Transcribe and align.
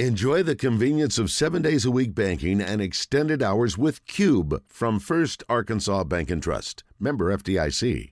Enjoy 0.00 0.42
the 0.42 0.56
convenience 0.56 1.20
of 1.20 1.30
seven 1.30 1.62
days 1.62 1.84
a 1.84 1.90
week 1.90 2.16
banking 2.16 2.60
and 2.60 2.82
extended 2.82 3.40
hours 3.44 3.78
with 3.78 4.04
Cube 4.06 4.60
from 4.66 4.98
First 4.98 5.44
Arkansas 5.48 6.02
Bank 6.02 6.32
and 6.32 6.42
Trust. 6.42 6.82
Member 6.98 7.32
FDIC. 7.36 8.10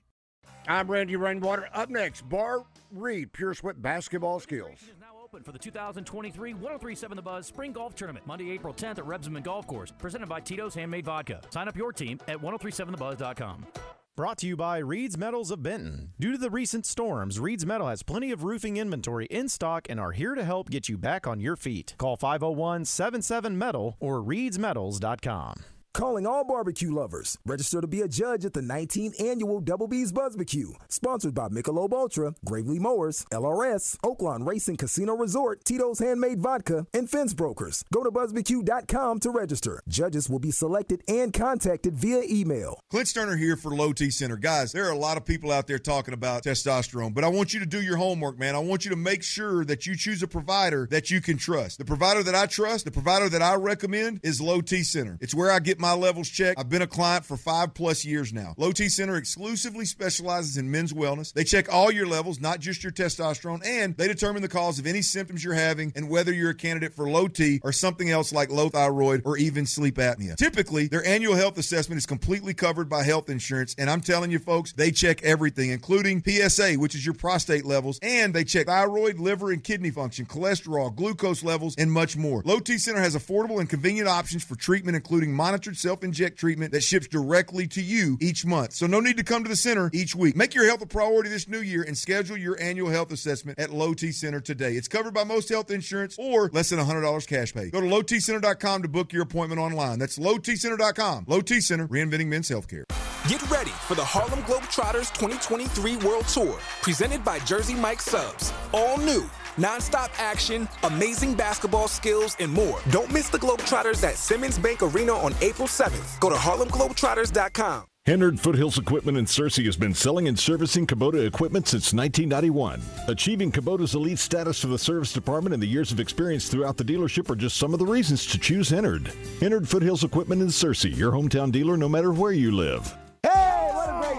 I'm 0.69 0.89
Randy 0.89 1.17
Rainwater. 1.17 1.69
Up 1.75 1.91
next, 1.91 2.23
Bart 2.29 2.63
Reid, 2.93 3.33
Pure 3.33 3.55
Sweat 3.55 3.83
Basketball 3.83 4.39
Skills. 4.39 4.79
now 5.01 5.09
open 5.25 5.43
for 5.43 5.51
the 5.51 5.59
2023 5.59 6.55
1037 6.55 7.17
The 7.17 7.23
Buzz 7.23 7.49
Spring 7.49 7.73
Golf 7.73 7.97
Tournament, 7.97 8.29
Monday, 8.29 8.53
April 8.53 8.73
10th 8.73 8.99
at 8.99 9.05
Rebsamen 9.05 9.43
Golf 9.43 9.67
Course, 9.67 9.93
presented 9.99 10.29
by 10.29 10.39
Tito's 10.39 10.77
Handmade 10.77 11.05
Vodka. 11.05 11.41
Sign 11.51 11.67
up 11.67 11.77
your 11.77 11.93
team 11.93 12.21
at 12.29 12.41
1037thebuzz.com. 12.41 13.67
Brought 14.15 14.37
to 14.39 14.47
you 14.47 14.59
by 14.59 14.77
Reed's 14.77 15.17
Metals 15.17 15.51
of 15.51 15.63
Benton. 15.63 16.13
Due 16.21 16.33
to 16.33 16.37
the 16.37 16.51
recent 16.51 16.85
storms, 16.85 17.41
Reed's 17.41 17.65
Metal 17.65 17.89
has 17.89 18.03
plenty 18.03 18.31
of 18.31 18.45
roofing 18.45 18.77
inventory 18.77 19.25
in 19.31 19.49
stock 19.49 19.87
and 19.89 19.99
are 19.99 20.13
here 20.13 20.35
to 20.35 20.45
help 20.45 20.69
get 20.69 20.87
you 20.87 20.99
back 20.99 21.27
on 21.27 21.41
your 21.41 21.57
feet. 21.57 21.95
Call 21.97 22.19
501 22.19 22.85
77 22.85 23.57
Metal 23.57 23.97
or 24.01 24.21
reedsmetals.com. 24.21 25.65
Calling 25.95 26.27
all 26.27 26.43
barbecue 26.43 26.91
lovers. 26.91 27.37
Register 27.45 27.83
to 27.83 27.87
be 27.87 28.01
a 28.01 28.09
judge 28.09 28.47
at 28.47 28.55
the 28.55 28.63
19th 28.63 29.23
annual 29.23 29.61
Double 29.61 29.87
B's 29.87 30.11
Buzzbecue. 30.11 30.73
Sponsored 30.89 31.35
by 31.35 31.49
Michelob 31.49 31.93
Ultra, 31.93 32.35
Gravely 32.47 32.79
Mowers, 32.79 33.27
LRS, 33.31 33.99
Oaklawn 33.99 34.47
Racing 34.49 34.79
Casino 34.79 35.15
Resort, 35.15 35.63
Tito's 35.67 35.99
Handmade 35.99 36.41
Vodka, 36.41 36.87
and 36.95 37.11
Fence 37.11 37.35
Brokers. 37.35 37.85
Go 37.93 38.03
to 38.03 38.11
buzzbecue.com 38.11 39.21
to 39.21 39.31
register. 39.31 39.83
Judges 39.87 40.31
will 40.31 40.39
be 40.39 40.51
selected 40.51 41.03
and 41.09 41.31
contacted 41.31 41.95
via 41.95 42.23
email. 42.25 42.81
Clint 42.91 43.07
Stoerner 43.07 43.39
here 43.39 43.57
for 43.57 43.75
Low 43.75 43.93
T 43.93 44.11
Center. 44.11 44.39
Guys, 44.39 44.73
there 44.73 44.87
are 44.87 44.93
a 44.93 44.99
lot 44.99 45.19
of 45.19 45.27
people 45.27 45.53
out 45.53 45.67
there 45.67 45.79
talking 45.79 46.15
about 46.15 46.45
testosterone, 46.45 47.13
but 47.13 47.23
I 47.23 47.29
want 47.29 47.53
you 47.53 47.61
to 47.61 47.67
do 47.67 47.83
your 47.83 47.99
homework, 47.99 48.39
man. 48.39 48.55
I 48.55 48.61
want 48.61 48.87
you 48.87 48.91
to 48.93 48.97
make 48.97 49.23
sure 49.23 49.63
that 49.67 49.87
you 49.87 49.95
choose 49.95 50.23
a 50.23 50.29
provider 50.29 50.89
that 50.91 51.11
you 51.11 51.21
can 51.21 51.37
trust. 51.37 51.77
The 51.77 51.85
provider 51.85 52.23
that 52.23 52.35
I 52.35 52.47
trust, 52.47 52.87
the 52.87 52.91
provider 52.91 53.29
that 53.29 53.43
I 53.43 53.57
recommend 53.57 54.21
is 54.23 54.41
Low 54.41 54.63
T 54.63 54.85
Center. 54.85 55.19
It's 55.21 55.35
where 55.35 55.51
I 55.51 55.59
get 55.59 55.82
my 55.83 55.93
levels 55.93 56.31
checked. 56.31 56.59
I've 56.61 56.71
been 56.71 56.81
a 56.81 56.87
client 56.87 57.25
for 57.25 57.37
five 57.37 57.75
plus 57.75 58.05
years 58.05 58.33
now. 58.33 58.55
Low 58.57 58.71
T 58.71 58.89
Center 58.89 59.17
exclusively 59.17 59.85
specializes 59.85 60.57
in 60.57 60.71
men's 60.71 60.93
wellness. 60.93 61.33
They 61.33 61.43
check 61.45 61.71
all 61.71 61.91
your 61.91 62.07
levels, 62.07 62.41
not 62.41 62.61
just 62.61 62.85
your 62.85 62.93
testosterone, 62.93 63.67
and 63.67 63.97
they 63.97 64.07
determine 64.07 64.43
the 64.43 64.49
cause 64.49 64.79
of 64.79 64.87
any 64.87 65.03
symptoms 65.03 65.43
you're 65.43 65.55
having 65.55 65.93
and 65.97 66.09
whether 66.09 66.33
you're 66.33 66.51
a 66.51 66.55
candidate 66.55 66.95
for 66.95 67.11
low 67.11 67.27
T 67.27 67.61
or 67.65 67.73
something 67.73 68.11
else 68.11 68.33
like 68.33 68.49
low 68.49 68.69
thyroid 68.69 69.23
or 69.25 69.37
even 69.37 69.67
sleep 69.67 69.97
apnea. 69.97 70.37
Typically, 70.37 70.87
their 70.87 71.05
annual 71.05 71.35
health 71.35 71.59
assessment 71.59 71.99
is 71.99 72.07
completely 72.07 72.55
covered 72.55 72.89
by 72.89 73.03
health 73.03 73.29
insurance, 73.29 73.75
and 73.77 73.91
I'm 73.91 74.01
telling 74.01 74.31
you, 74.31 74.39
folks, 74.39 74.73
they 74.73 74.93
check 74.93 75.21
everything, 75.25 75.71
including 75.71 76.23
PSA, 76.25 76.75
which 76.75 76.95
is 76.95 77.05
your 77.05 77.15
prostate 77.15 77.65
levels, 77.65 77.99
and 78.03 78.33
they 78.33 78.45
check 78.45 78.67
thyroid, 78.69 79.19
liver, 79.19 79.51
and 79.51 79.65
kidney 79.65 79.91
function, 79.91 80.27
cholesterol, 80.27 80.95
glucose 80.95 81.43
levels, 81.43 81.75
and 81.77 81.91
much 81.91 82.17
more. 82.17 82.41
Low 82.45 82.61
T 82.61 82.79
Center 82.79 83.01
has 83.01 83.17
affordable 83.17 83.59
and 83.59 83.69
convenient 83.69 84.09
options 84.09 84.45
for 84.45 84.55
treatment, 84.55 84.95
including 84.95 85.35
self 85.77 86.05
inject 86.05 86.39
treatment 86.39 86.73
that 86.73 86.83
ships 86.83 87.07
directly 87.07 87.67
to 87.69 87.83
you 87.83 88.19
each 88.21 88.45
month. 88.45 88.73
So, 88.73 88.87
no 88.87 89.01
need 89.01 89.17
to 89.17 89.25
come 89.25 89.43
to 89.43 89.49
the 89.49 89.57
center 89.57 89.91
each 89.93 90.15
week. 90.15 90.37
Make 90.37 90.55
your 90.55 90.67
health 90.67 90.83
a 90.83 90.87
priority 90.87 91.29
this 91.31 91.49
new 91.49 91.61
year 91.61 91.83
and 91.83 91.97
schedule 91.97 92.37
your 92.37 92.61
annual 92.61 92.91
health 92.91 93.13
assessment 93.13 93.59
at 93.59 93.73
Low 93.73 93.95
T 93.95 94.13
Center 94.13 94.41
today. 94.41 94.75
It's 94.75 94.89
covered 94.89 95.15
by 95.15 95.25
most 95.25 95.49
health 95.49 95.71
insurance 95.71 96.17
or 96.19 96.51
less 96.53 96.71
than 96.71 96.79
$100 96.79 97.27
cash 97.27 97.55
pay. 97.55 97.71
Go 97.71 97.81
to 97.81 97.87
lowtcenter.com 97.87 98.83
to 98.83 98.89
book 98.89 99.13
your 99.13 99.23
appointment 99.23 99.61
online. 99.61 99.99
That's 99.99 100.19
lowtcenter.com. 100.19 101.25
Low 101.27 101.41
T 101.41 101.61
Center, 101.61 101.89
reinventing 101.89 102.27
men's 102.27 102.49
healthcare. 102.49 102.85
Get 103.29 103.49
ready 103.49 103.71
for 103.71 103.95
the 103.95 104.05
Harlem 104.05 104.41
Globetrotters 104.43 105.15
2023 105.15 105.97
World 105.99 106.27
Tour, 106.27 106.59
presented 106.83 107.25
by 107.25 107.39
Jersey 107.41 107.75
Mike 107.75 108.01
Subs. 108.01 108.53
All 108.75 108.99
new, 108.99 109.31
non-stop 109.59 110.11
action, 110.19 110.69
amazing 110.83 111.35
basketball 111.35 111.89
skills, 111.89 112.37
and 112.41 112.53
more. 112.53 112.81
Don't 112.91 113.13
miss 113.13 113.29
the 113.29 113.39
Globetrotters 113.39 114.03
at 114.05 114.17
Simmons 114.17 114.59
Bank 114.59 114.83
Arena 114.83 115.13
on 115.13 115.35
April 115.41 115.69
7th. 115.69 116.21
Go 116.21 116.31
to 116.31 116.37
harlemglobetrotters.com. 116.37 117.85
Hennard 118.05 118.41
Foothills 118.41 118.79
Equipment 118.79 119.17
in 119.17 119.27
Searcy 119.27 119.65
has 119.65 119.77
been 119.77 119.95
selling 119.95 120.27
and 120.27 120.37
servicing 120.37 120.89
Kubota 120.89 121.25
equipment 121.25 121.69
since 121.69 121.95
1991. 121.95 122.83
Achieving 123.07 123.53
Kubota's 123.53 123.95
elite 123.95 124.19
status 124.19 124.61
for 124.61 124.67
the 124.67 124.79
service 124.79 125.13
department 125.13 125.55
and 125.55 125.63
the 125.63 125.69
years 125.69 125.93
of 125.93 126.01
experience 126.01 126.49
throughout 126.49 126.77
the 126.77 126.85
dealership 126.85 127.31
are 127.31 127.37
just 127.37 127.59
some 127.59 127.73
of 127.73 127.79
the 127.79 127.87
reasons 127.87 128.27
to 128.27 128.41
choose 128.41 128.69
Hennard. 128.69 129.13
Hennard 129.39 129.69
Foothills 129.69 130.03
Equipment 130.03 130.43
in 130.43 130.49
Searcy, 130.49 130.97
your 130.97 131.13
hometown 131.13 131.53
dealer 131.53 131.77
no 131.77 131.89
matter 131.89 132.13
where 132.13 132.33
you 132.33 132.51
live. 132.51 132.93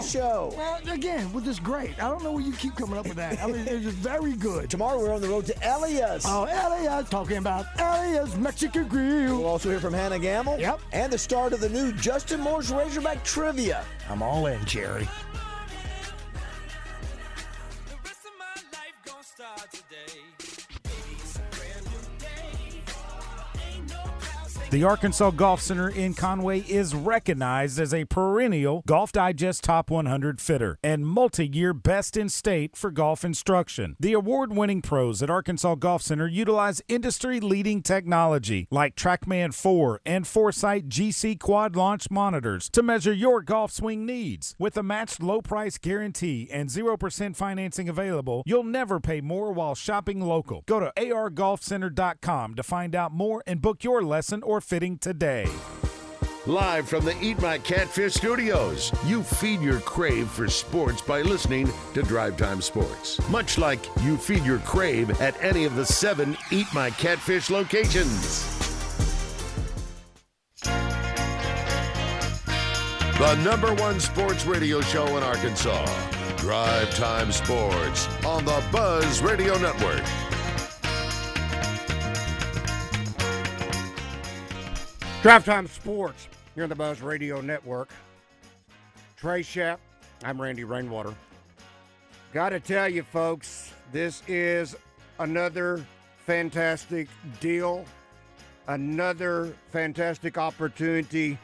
Show. 0.01 0.53
Well, 0.57 0.79
again, 0.89 1.31
with 1.33 1.45
this 1.45 1.59
great. 1.59 2.01
I 2.01 2.09
don't 2.09 2.23
know 2.23 2.31
where 2.33 2.43
you 2.43 2.53
keep 2.53 2.75
coming 2.75 2.97
up 2.97 3.05
with 3.05 3.17
that. 3.17 3.41
I 3.41 3.47
mean, 3.47 3.65
it's 3.67 3.83
just 3.83 3.97
very 3.97 4.33
good. 4.33 4.69
Tomorrow 4.69 4.99
we're 4.99 5.13
on 5.13 5.21
the 5.21 5.27
road 5.27 5.45
to 5.47 5.55
Elias. 5.63 6.23
Oh, 6.27 6.43
Elias, 6.43 7.09
talking 7.09 7.37
about 7.37 7.65
Elias 7.77 8.35
Mexican 8.35 8.87
Grill. 8.87 9.37
We'll 9.37 9.47
also 9.47 9.69
hear 9.69 9.79
from 9.79 9.93
Hannah 9.93 10.19
Gamble. 10.19 10.59
Yep. 10.59 10.79
And 10.91 11.11
the 11.11 11.17
start 11.17 11.53
of 11.53 11.59
the 11.59 11.69
new 11.69 11.91
Justin 11.93 12.41
Moore's 12.41 12.71
Razorback 12.71 13.23
Trivia. 13.23 13.85
I'm 14.09 14.21
all 14.21 14.47
in, 14.47 14.63
Jerry. 14.65 15.07
The 24.73 24.83
Arkansas 24.83 25.29
Golf 25.29 25.61
Center 25.61 25.87
in 25.87 26.15
Conway 26.15 26.61
is 26.61 26.95
recognized 26.95 27.79
as 27.79 27.93
a 27.93 28.05
perennial 28.05 28.81
Golf 28.87 29.11
Digest 29.11 29.63
Top 29.63 29.91
100 29.91 30.41
fitter 30.41 30.79
and 30.83 31.05
multi 31.05 31.45
year 31.45 31.75
best 31.75 32.17
in 32.17 32.27
state 32.27 32.75
for 32.75 32.89
golf 32.89 33.23
instruction. 33.23 33.95
The 33.99 34.13
award 34.13 34.51
winning 34.51 34.81
pros 34.81 35.21
at 35.21 35.29
Arkansas 35.29 35.75
Golf 35.75 36.01
Center 36.01 36.27
utilize 36.27 36.81
industry 36.87 37.39
leading 37.39 37.83
technology 37.83 38.67
like 38.71 38.95
TrackMan 38.95 39.53
4 39.53 40.01
and 40.07 40.25
Foresight 40.25 40.89
GC 40.89 41.39
quad 41.39 41.75
launch 41.75 42.09
monitors 42.09 42.67
to 42.71 42.81
measure 42.81 43.13
your 43.13 43.43
golf 43.43 43.71
swing 43.71 44.07
needs. 44.07 44.55
With 44.57 44.75
a 44.75 44.81
matched 44.81 45.21
low 45.21 45.43
price 45.43 45.77
guarantee 45.77 46.49
and 46.51 46.67
0% 46.67 47.35
financing 47.35 47.89
available, 47.89 48.41
you'll 48.47 48.63
never 48.63 48.99
pay 48.99 49.21
more 49.21 49.51
while 49.51 49.75
shopping 49.75 50.19
local. 50.19 50.63
Go 50.65 50.79
to 50.79 50.91
argolfcenter.com 50.97 52.55
to 52.55 52.63
find 52.63 52.95
out 52.95 53.11
more 53.11 53.43
and 53.45 53.61
book 53.61 53.83
your 53.83 54.01
lesson 54.01 54.41
or 54.41 54.62
fitting 54.63 54.97
today. 54.97 55.47
Live 56.45 56.89
from 56.89 57.05
the 57.05 57.15
Eat 57.21 57.41
My 57.41 57.57
Catfish 57.57 58.15
studios, 58.15 58.91
you 59.05 59.23
feed 59.23 59.61
your 59.61 59.79
crave 59.81 60.27
for 60.27 60.49
sports 60.49 61.01
by 61.01 61.21
listening 61.21 61.69
to 61.93 62.01
Drive 62.01 62.37
Time 62.37 62.61
Sports. 62.61 63.19
Much 63.29 63.57
like 63.57 63.79
you 64.01 64.17
feed 64.17 64.43
your 64.43 64.59
crave 64.59 65.21
at 65.21 65.41
any 65.43 65.65
of 65.65 65.75
the 65.75 65.85
seven 65.85 66.35
Eat 66.51 66.67
My 66.73 66.89
Catfish 66.91 67.49
locations. 67.49 68.49
The 73.19 73.35
number 73.43 73.73
one 73.75 73.99
sports 73.99 74.45
radio 74.45 74.81
show 74.81 75.05
in 75.15 75.23
Arkansas. 75.23 75.85
Drive 76.37 76.93
Time 76.95 77.31
Sports 77.31 78.09
on 78.25 78.43
the 78.43 78.61
Buzz 78.69 79.21
Radio 79.21 79.57
Network. 79.59 80.03
Drive 85.23 85.45
Time 85.45 85.67
Sports 85.67 86.27
here 86.53 86.63
on 86.63 86.69
the 86.69 86.75
Buzz 86.75 87.01
Radio 87.01 87.39
Network. 87.39 87.89
Trey 89.15 89.41
Schaap, 89.41 89.77
I'm 90.21 90.41
Randy 90.41 90.65
Rainwater. 90.65 91.15
Got 92.33 92.49
to 92.49 92.59
tell 92.59 92.89
you, 92.89 93.03
folks, 93.03 93.71
this 93.93 94.21
is 94.27 94.75
another 95.19 95.85
fantastic 96.25 97.07
deal, 97.39 97.85
another 98.67 99.55
fantastic 99.71 100.37
opportunity. 100.37 101.37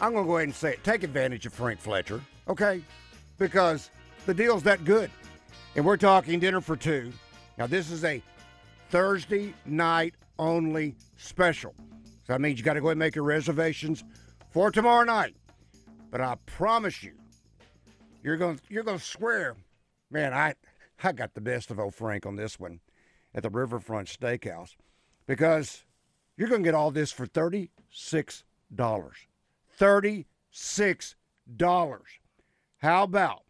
I'm 0.00 0.12
going 0.12 0.24
to 0.24 0.28
go 0.28 0.36
ahead 0.36 0.46
and 0.46 0.54
say 0.54 0.74
it. 0.74 0.84
Take 0.84 1.02
advantage 1.02 1.46
of 1.46 1.52
Frank 1.52 1.80
Fletcher, 1.80 2.20
okay? 2.46 2.80
Because 3.38 3.90
the 4.24 4.34
deal's 4.34 4.62
that 4.62 4.84
good. 4.84 5.10
And 5.74 5.84
we're 5.84 5.96
talking 5.96 6.38
dinner 6.38 6.60
for 6.60 6.76
two. 6.76 7.12
Now, 7.58 7.66
this 7.66 7.90
is 7.90 8.04
a 8.04 8.22
Thursday 8.90 9.52
night 9.66 10.14
only 10.38 10.94
special. 11.16 11.74
So 12.26 12.32
that 12.32 12.40
means 12.40 12.58
you 12.58 12.64
got 12.64 12.74
to 12.74 12.80
go 12.80 12.90
and 12.90 12.98
make 12.98 13.14
your 13.16 13.24
reservations 13.24 14.04
for 14.50 14.70
tomorrow 14.70 15.04
night. 15.04 15.34
But 16.10 16.20
I 16.20 16.36
promise 16.46 17.02
you, 17.02 17.12
you're 18.22 18.36
going 18.36 18.60
you're 18.68 18.84
going 18.84 18.98
to 18.98 19.04
swear, 19.04 19.56
man. 20.10 20.32
I 20.32 20.54
I 21.02 21.12
got 21.12 21.34
the 21.34 21.40
best 21.40 21.70
of 21.70 21.80
old 21.80 21.94
Frank 21.94 22.26
on 22.26 22.36
this 22.36 22.60
one 22.60 22.80
at 23.34 23.42
the 23.42 23.50
Riverfront 23.50 24.08
Steakhouse 24.08 24.76
because 25.26 25.84
you're 26.36 26.48
going 26.48 26.62
to 26.62 26.66
get 26.66 26.74
all 26.74 26.90
this 26.90 27.10
for 27.12 27.26
thirty 27.26 27.70
six 27.90 28.44
dollars. 28.74 29.16
Thirty 29.76 30.26
six 30.50 31.16
dollars. 31.56 32.08
How 32.78 33.04
about 33.04 33.42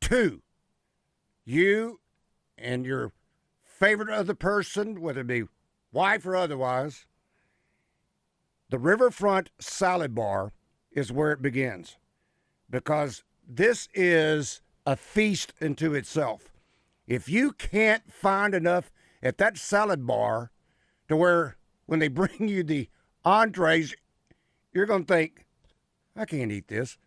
two? 0.00 0.42
You 1.44 2.00
and 2.56 2.86
your 2.86 3.12
favorite 3.62 4.10
other 4.10 4.34
person, 4.34 5.00
whether 5.00 5.20
it 5.20 5.26
be 5.26 5.44
wife 5.92 6.24
or 6.24 6.34
otherwise, 6.34 7.06
the 8.70 8.78
Riverfront 8.78 9.50
Salad 9.60 10.14
Bar 10.14 10.52
is 10.90 11.12
where 11.12 11.32
it 11.32 11.42
begins 11.42 11.96
because 12.68 13.22
this 13.46 13.88
is 13.94 14.60
a 14.84 14.96
feast 14.96 15.52
into 15.60 15.94
itself. 15.94 16.52
If 17.06 17.28
you 17.28 17.52
can't 17.52 18.12
find 18.12 18.54
enough 18.54 18.90
at 19.22 19.38
that 19.38 19.56
salad 19.56 20.06
bar 20.06 20.50
to 21.08 21.16
where 21.16 21.56
when 21.86 22.00
they 22.00 22.08
bring 22.08 22.48
you 22.48 22.62
the 22.62 22.88
entrees, 23.24 23.94
you're 24.72 24.86
going 24.86 25.04
to 25.04 25.12
think, 25.12 25.46
I 26.16 26.24
can't 26.24 26.52
eat 26.52 26.68
this. 26.68 26.98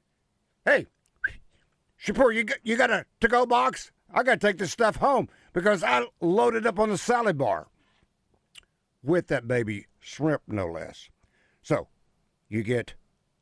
Hey, 0.65 0.87
Shapur, 2.01 2.33
you 2.33 2.43
got, 2.43 2.57
you 2.63 2.77
got 2.77 2.91
a 2.91 3.05
to 3.19 3.27
go 3.27 3.45
box? 3.45 3.91
I 4.13 4.23
got 4.23 4.39
to 4.39 4.47
take 4.47 4.57
this 4.57 4.71
stuff 4.71 4.97
home 4.97 5.29
because 5.53 5.83
I 5.83 6.05
loaded 6.21 6.65
up 6.65 6.79
on 6.79 6.89
the 6.89 6.97
salad 6.97 7.37
bar 7.37 7.67
with 9.03 9.27
that 9.27 9.47
baby 9.47 9.87
shrimp, 9.99 10.41
no 10.47 10.67
less. 10.67 11.09
So 11.69 11.87
you 12.47 12.63
get 12.63 12.95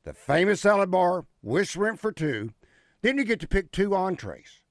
the 0.03 0.11
famous 0.11 0.59
salad 0.59 0.91
bar 0.91 1.23
with 1.41 1.69
shrimp 1.69 1.97
for 1.97 2.11
two. 2.11 2.49
Then 3.01 3.17
you 3.17 3.23
get 3.23 3.39
to 3.39 3.47
pick 3.47 3.71
two 3.71 3.95
entrees. 3.95 4.63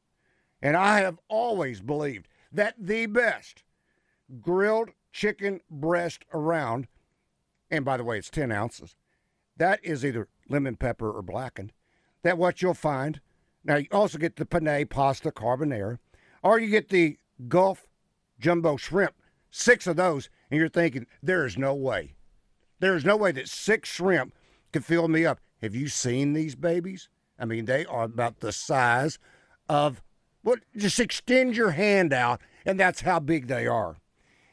And 0.61 0.77
I 0.77 1.01
have 1.01 1.19
always 1.29 1.81
believed 1.81 2.29
that 2.53 2.75
the 2.79 3.07
best 3.07 3.63
grilled 4.43 4.91
chicken 5.11 5.61
breast 5.71 6.27
around, 6.35 6.87
and 7.71 7.83
by 7.83 7.97
the 7.97 8.05
way, 8.05 8.19
it's 8.19 8.29
10 8.29 8.53
ounces, 8.53 8.95
that 9.57 9.81
is 9.83 10.05
either 10.05 10.29
lemon 10.51 10.77
pepper 10.77 11.11
or 11.11 11.23
blackened. 11.23 11.73
That 12.25 12.37
what 12.37 12.61
you'll 12.61 12.75
find. 12.75 13.23
Now 13.65 13.77
you 13.77 13.87
also 13.91 14.19
get 14.19 14.37
the 14.37 14.45
penne 14.45 14.87
pasta 14.87 15.31
carbonara, 15.31 15.99
or 16.43 16.59
you 16.59 16.69
get 16.69 16.91
the 16.91 17.17
Gulf 17.49 17.87
jumbo 18.39 18.77
shrimp, 18.77 19.15
six 19.51 19.87
of 19.87 19.97
those, 19.97 20.29
and 20.51 20.61
you're 20.61 20.69
thinking 20.69 21.07
there 21.23 21.47
is 21.47 21.57
no 21.57 21.75
way, 21.75 22.16
there 22.81 22.97
is 22.97 23.05
no 23.05 23.17
way 23.17 23.33
that 23.33 23.49
six 23.49 23.89
shrimp 23.89 24.35
could 24.73 24.85
fill 24.85 25.09
me 25.09 25.25
up. 25.25 25.41
Have 25.63 25.75
you 25.75 25.89
seen 25.89 26.33
these 26.33 26.55
babies? 26.55 27.09
I 27.39 27.45
mean, 27.45 27.65
they 27.65 27.85
are 27.87 28.05
about 28.05 28.41
the 28.41 28.53
size 28.53 29.19
of 29.69 30.03
what? 30.43 30.61
Just 30.77 31.01
extend 31.01 31.57
your 31.57 31.73
hand 31.73 32.13
out, 32.13 32.41
and 32.65 32.79
that's 32.79 33.01
how 33.01 33.19
big 33.19 33.49
they 33.49 33.67
are. 33.67 33.97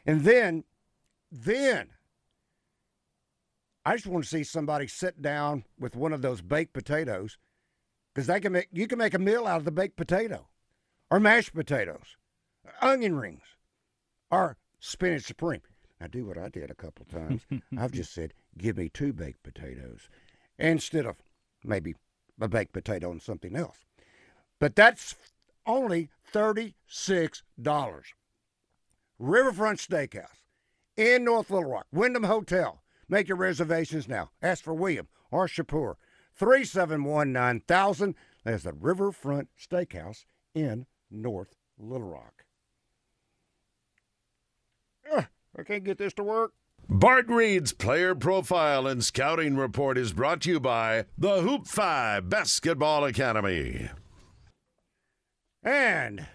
And 0.05 0.21
then, 0.21 0.63
then 1.31 1.89
I 3.85 3.95
just 3.95 4.07
want 4.07 4.23
to 4.23 4.29
see 4.29 4.43
somebody 4.43 4.87
sit 4.87 5.21
down 5.21 5.65
with 5.77 5.95
one 5.95 6.13
of 6.13 6.21
those 6.21 6.41
baked 6.41 6.73
potatoes 6.73 7.37
because 8.13 8.27
they 8.27 8.39
can 8.39 8.53
make 8.53 8.69
you 8.71 8.87
can 8.87 8.97
make 8.97 9.13
a 9.13 9.19
meal 9.19 9.45
out 9.45 9.57
of 9.57 9.65
the 9.65 9.71
baked 9.71 9.97
potato, 9.97 10.47
or 11.11 11.19
mashed 11.19 11.53
potatoes, 11.53 12.17
onion 12.81 13.15
rings, 13.15 13.43
or 14.31 14.57
spinach 14.79 15.23
supreme. 15.23 15.61
I 16.03 16.07
do 16.07 16.25
what 16.25 16.37
I 16.37 16.49
did 16.49 16.69
a 16.69 16.75
couple 16.75 17.05
times. 17.05 17.45
I've 17.77 17.93
just 17.93 18.13
said, 18.13 18.33
give 18.57 18.77
me 18.77 18.89
two 18.89 19.13
baked 19.13 19.41
potatoes 19.41 20.09
instead 20.59 21.05
of 21.05 21.15
maybe 21.63 21.95
a 22.41 22.49
baked 22.49 22.73
potato 22.73 23.09
and 23.09 23.21
something 23.21 23.55
else. 23.55 23.77
But 24.59 24.75
that's 24.75 25.15
only 25.65 26.09
$36. 26.33 26.73
Riverfront 29.17 29.79
Steakhouse 29.79 30.43
in 30.97 31.23
North 31.23 31.49
Little 31.49 31.71
Rock, 31.71 31.87
Wyndham 31.93 32.23
Hotel. 32.23 32.83
Make 33.07 33.29
your 33.29 33.37
reservations 33.37 34.09
now. 34.09 34.31
Ask 34.41 34.61
for 34.61 34.73
William 34.73 35.07
or 35.31 35.47
Shapur. 35.47 35.95
371 36.35 37.31
9000. 37.31 38.15
That's 38.43 38.63
the 38.63 38.73
Riverfront 38.73 39.47
Steakhouse 39.57 40.25
in 40.53 40.85
North 41.09 41.55
Little 41.77 42.09
Rock. 42.09 42.42
I 45.57 45.63
can't 45.63 45.83
get 45.83 45.97
this 45.97 46.13
to 46.13 46.23
work. 46.23 46.53
Bart 46.89 47.27
Reid's 47.29 47.73
player 47.73 48.13
profile 48.13 48.87
and 48.87 49.03
scouting 49.03 49.55
report 49.55 49.97
is 49.97 50.13
brought 50.13 50.41
to 50.41 50.49
you 50.51 50.59
by 50.59 51.05
the 51.17 51.41
Hoop 51.41 51.67
Phi 51.67 52.19
Basketball 52.19 53.05
Academy. 53.05 53.89
And 55.63 56.27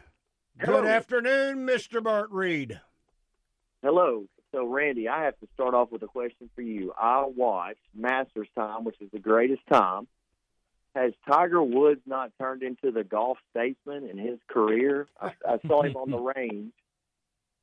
good 0.58 0.68
Hello. 0.68 0.84
afternoon, 0.84 1.66
Mr. 1.66 2.02
Bart 2.02 2.30
Reid. 2.30 2.80
Hello. 3.82 4.24
So, 4.52 4.64
Randy, 4.66 5.08
I 5.08 5.24
have 5.24 5.38
to 5.40 5.48
start 5.52 5.74
off 5.74 5.92
with 5.92 6.02
a 6.02 6.06
question 6.06 6.48
for 6.54 6.62
you. 6.62 6.92
I 6.98 7.26
watched 7.26 7.80
Masters 7.94 8.48
Time, 8.54 8.84
which 8.84 8.96
is 9.00 9.10
the 9.12 9.18
greatest 9.18 9.60
time. 9.70 10.08
Has 10.94 11.12
Tiger 11.30 11.62
Woods 11.62 12.00
not 12.06 12.32
turned 12.40 12.62
into 12.62 12.90
the 12.90 13.04
golf 13.04 13.36
statesman 13.50 14.08
in 14.08 14.16
his 14.16 14.38
career? 14.48 15.06
I, 15.20 15.32
I 15.46 15.58
saw 15.66 15.82
him 15.82 15.96
on 15.96 16.10
the 16.10 16.18
range 16.36 16.72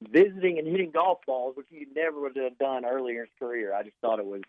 visiting 0.01 0.57
and 0.59 0.67
hitting 0.67 0.91
golf 0.91 1.19
balls, 1.25 1.55
which 1.55 1.67
he 1.69 1.85
never 1.95 2.19
would 2.21 2.35
have 2.35 2.57
done 2.57 2.85
earlier 2.85 3.21
in 3.21 3.27
his 3.27 3.39
career. 3.39 3.73
I 3.73 3.83
just 3.83 3.95
thought 4.01 4.19
it 4.19 4.25
was 4.25 4.41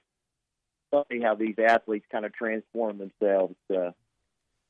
funny 0.91 1.23
how 1.23 1.35
these 1.35 1.57
athletes 1.59 2.07
kind 2.11 2.25
of 2.25 2.33
transform 2.33 2.99
themselves 2.99 3.55
to, 3.71 3.95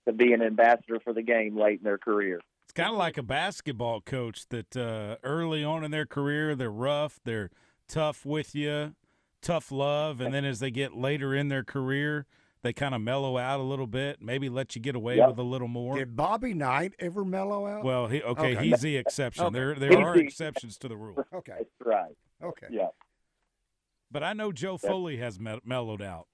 to 0.06 0.12
be 0.12 0.32
an 0.32 0.42
ambassador 0.42 1.00
for 1.02 1.12
the 1.12 1.22
game 1.22 1.56
late 1.56 1.78
in 1.78 1.84
their 1.84 1.98
career. 1.98 2.40
It's 2.64 2.72
kind 2.72 2.90
of 2.90 2.96
like 2.96 3.16
a 3.16 3.22
basketball 3.22 4.00
coach 4.00 4.48
that 4.48 4.76
uh, 4.76 5.16
early 5.22 5.62
on 5.62 5.84
in 5.84 5.90
their 5.90 6.06
career, 6.06 6.54
they're 6.54 6.70
rough, 6.70 7.20
they're 7.24 7.50
tough 7.88 8.26
with 8.26 8.54
you, 8.54 8.94
tough 9.40 9.70
love, 9.70 10.20
and 10.20 10.34
then 10.34 10.44
as 10.44 10.58
they 10.58 10.70
get 10.70 10.96
later 10.96 11.34
in 11.34 11.48
their 11.48 11.64
career, 11.64 12.26
they 12.66 12.72
kind 12.72 12.94
of 12.94 13.00
mellow 13.00 13.38
out 13.38 13.60
a 13.60 13.62
little 13.62 13.86
bit, 13.86 14.20
maybe 14.20 14.48
let 14.48 14.74
you 14.74 14.82
get 14.82 14.96
away 14.96 15.16
Yep. 15.18 15.28
with 15.30 15.38
a 15.38 15.42
little 15.42 15.68
more. 15.68 15.96
Did 15.96 16.16
Bobby 16.16 16.52
Knight 16.52 16.94
ever 16.98 17.24
mellow 17.24 17.66
out? 17.66 17.84
Well, 17.84 18.08
he, 18.08 18.22
okay, 18.22 18.56
Okay. 18.56 18.64
he's 18.68 18.80
the 18.80 18.96
exception. 18.96 19.44
Okay. 19.46 19.54
There, 19.54 19.74
there 19.76 19.90
He's 19.90 19.98
are 19.98 20.14
the- 20.14 20.20
exceptions 20.20 20.76
to 20.78 20.88
the 20.88 20.96
rule. 20.96 21.16
Okay. 21.32 21.52
That's 21.58 21.70
right. 21.84 22.16
Okay. 22.42 22.66
Yeah. 22.70 22.88
But 24.10 24.22
I 24.24 24.32
know 24.32 24.50
Joe 24.52 24.76
Foley 24.76 25.16
has 25.18 25.38
me- 25.38 25.60
mellowed 25.64 26.02
out. 26.02 26.26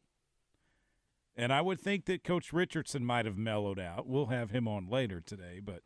And 1.36 1.52
I 1.52 1.60
would 1.60 1.80
think 1.80 2.04
that 2.06 2.24
Coach 2.24 2.52
Richardson 2.52 3.04
might 3.04 3.24
have 3.24 3.38
mellowed 3.38 3.78
out. 3.78 4.06
We'll 4.06 4.26
have 4.26 4.50
him 4.50 4.66
on 4.68 4.88
later 4.88 5.20
today. 5.20 5.60
But, 5.62 5.82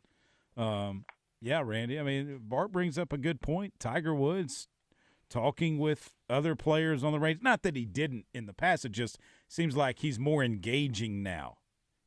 um, 0.61 1.05
yeah, 1.41 1.63
Randy, 1.65 1.99
I 2.01 2.03
mean, 2.03 2.41
Bart 2.43 2.73
brings 2.73 2.99
up 2.99 3.13
a 3.13 3.19
good 3.19 3.41
point. 3.41 3.75
Tiger 3.79 4.15
Woods 4.15 4.69
talking 5.29 5.79
with 5.79 6.13
other 6.29 6.55
players 6.55 7.03
on 7.05 7.13
the 7.13 7.19
range. 7.21 7.41
Not 7.43 7.63
that 7.63 7.77
he 7.77 7.85
didn't 7.85 8.27
in 8.35 8.47
the 8.47 8.53
past, 8.53 8.85
it 8.85 8.93
just 8.93 9.19
seems 9.49 9.77
like 9.77 10.01
he's 10.01 10.19
more 10.19 10.43
engaging 10.43 11.23
now. 11.23 11.59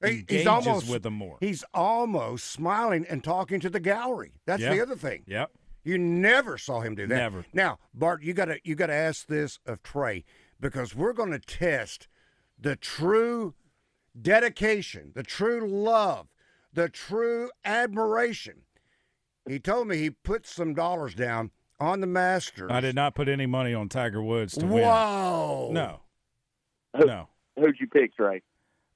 He- 0.04 0.20
Engages 0.20 0.38
he's 0.38 0.48
almost 0.48 0.90
with 0.90 1.04
them 1.04 1.14
more. 1.16 1.38
He's 1.42 1.64
almost 1.74 2.46
smiling 2.52 3.06
and 3.10 3.24
talking 3.24 3.60
to 3.60 3.70
the 3.70 3.80
gallery. 3.82 4.34
That's 4.46 4.62
the 4.74 4.82
other 4.82 4.96
thing. 4.96 5.24
Yep. 5.28 5.52
You 5.84 5.98
never 5.98 6.58
saw 6.58 6.82
him 6.82 6.96
do 6.96 7.08
that. 7.08 7.16
Never. 7.16 7.46
Now, 7.54 7.80
Bart, 7.94 8.22
you 8.24 8.34
gotta 8.34 8.60
you 8.64 8.76
gotta 8.76 8.94
ask 8.94 9.28
this 9.28 9.60
of 9.66 9.82
Trey 9.84 10.24
because 10.60 10.96
we're 10.96 11.14
gonna 11.14 11.40
test 11.40 12.08
the 12.60 12.76
true 12.76 13.56
dedication, 14.20 15.12
the 15.16 15.24
true 15.24 15.68
love, 15.68 16.28
the 16.74 16.90
true 16.90 17.50
admiration. 17.64 18.64
He 19.48 19.60
told 19.60 19.88
me 19.88 19.98
he 19.98 20.10
put 20.12 20.46
some 20.46 20.74
dollars 20.74 21.16
down 21.16 21.52
on 21.80 22.02
the 22.02 22.08
Masters. 22.08 22.70
I 22.72 22.82
did 22.82 22.96
not 22.96 23.16
put 23.16 23.28
any 23.30 23.46
money 23.46 23.74
on 23.74 23.90
Tiger 23.90 24.22
Woods 24.22 24.56
to 24.58 24.66
win. 24.66 24.84
Whoa. 24.84 25.70
No. 25.72 26.02
Who- 26.98 27.06
No. 27.06 27.30
Who'd 27.58 27.76
you 27.80 27.88
pick, 27.88 28.16
Trey? 28.16 28.42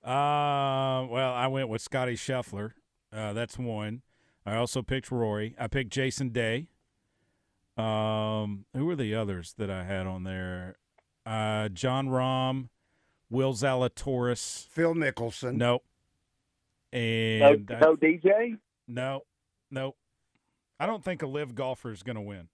Uh, 0.03 1.05
well, 1.10 1.34
I 1.34 1.48
went 1.48 1.69
with 1.69 1.81
Scotty 1.81 2.13
Scheffler. 2.15 2.72
Uh, 3.12 3.34
that's 3.34 3.57
one. 3.57 4.01
I 4.46 4.55
also 4.55 4.81
picked 4.81 5.12
Rory. 5.12 5.55
I 5.60 5.67
picked 5.67 5.91
Jason 5.91 6.29
Day. 6.29 6.67
Um, 7.77 8.65
who 8.74 8.86
were 8.86 8.96
the 8.96 9.15
others 9.15 9.53
that 9.57 9.69
I 9.69 9.84
had 9.84 10.05
on 10.07 10.24
there? 10.24 10.75
Uh, 11.25 11.69
Jon 11.69 12.07
Rahm, 12.10 12.69
Will 13.29 13.53
Zalatoris, 13.53 14.67
Phil 14.67 14.93
Mickelson. 14.93 15.55
Nope. 15.55 15.84
No, 16.91 17.00
And 17.00 17.72
I- 17.72 17.79
no 17.79 17.96
DJ? 17.96 18.57
no, 18.88 19.24
no. 19.72 19.96
I 20.79 20.86
don't 20.86 21.03
think 21.03 21.22
a 21.22 21.27
live 21.27 21.55
golfer 21.55 21.91
is 21.91 22.03
going 22.03 22.15
to 22.17 22.22
win. 22.22 22.50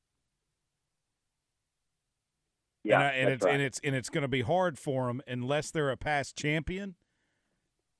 Yeah, 2.83 2.99
and, 3.01 3.03
I, 3.03 3.11
and 3.13 3.29
it's 3.29 3.45
right. 3.45 3.53
and 3.53 3.61
it's 3.63 3.79
and 3.83 3.95
it's 3.95 4.09
going 4.09 4.21
to 4.21 4.27
be 4.29 4.41
hard 4.41 4.79
for 4.79 5.07
them 5.07 5.21
unless 5.27 5.71
they're 5.71 5.89
a 5.91 5.97
past 5.97 6.35
champion 6.37 6.95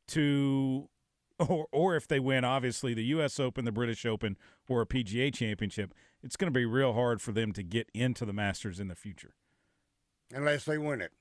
to 0.09 0.89
or 1.38 1.67
or 1.71 1.95
if 1.95 2.07
they 2.07 2.19
win 2.19 2.43
obviously 2.43 2.93
the 2.93 3.03
US 3.05 3.39
Open, 3.39 3.65
the 3.65 3.71
British 3.71 4.05
Open 4.05 4.38
or 4.67 4.81
a 4.81 4.86
PGA 4.86 5.33
championship, 5.33 5.93
it's 6.24 6.36
going 6.36 6.51
to 6.51 6.57
be 6.57 6.65
real 6.65 6.93
hard 6.93 7.21
for 7.21 7.31
them 7.31 7.51
to 7.53 7.63
get 7.63 7.89
into 7.93 8.25
the 8.25 8.33
Masters 8.33 8.79
in 8.79 8.88
the 8.88 8.95
future. 8.95 9.36
Unless 10.33 10.65
they 10.65 10.77
win 10.77 11.01
it. 11.01 11.12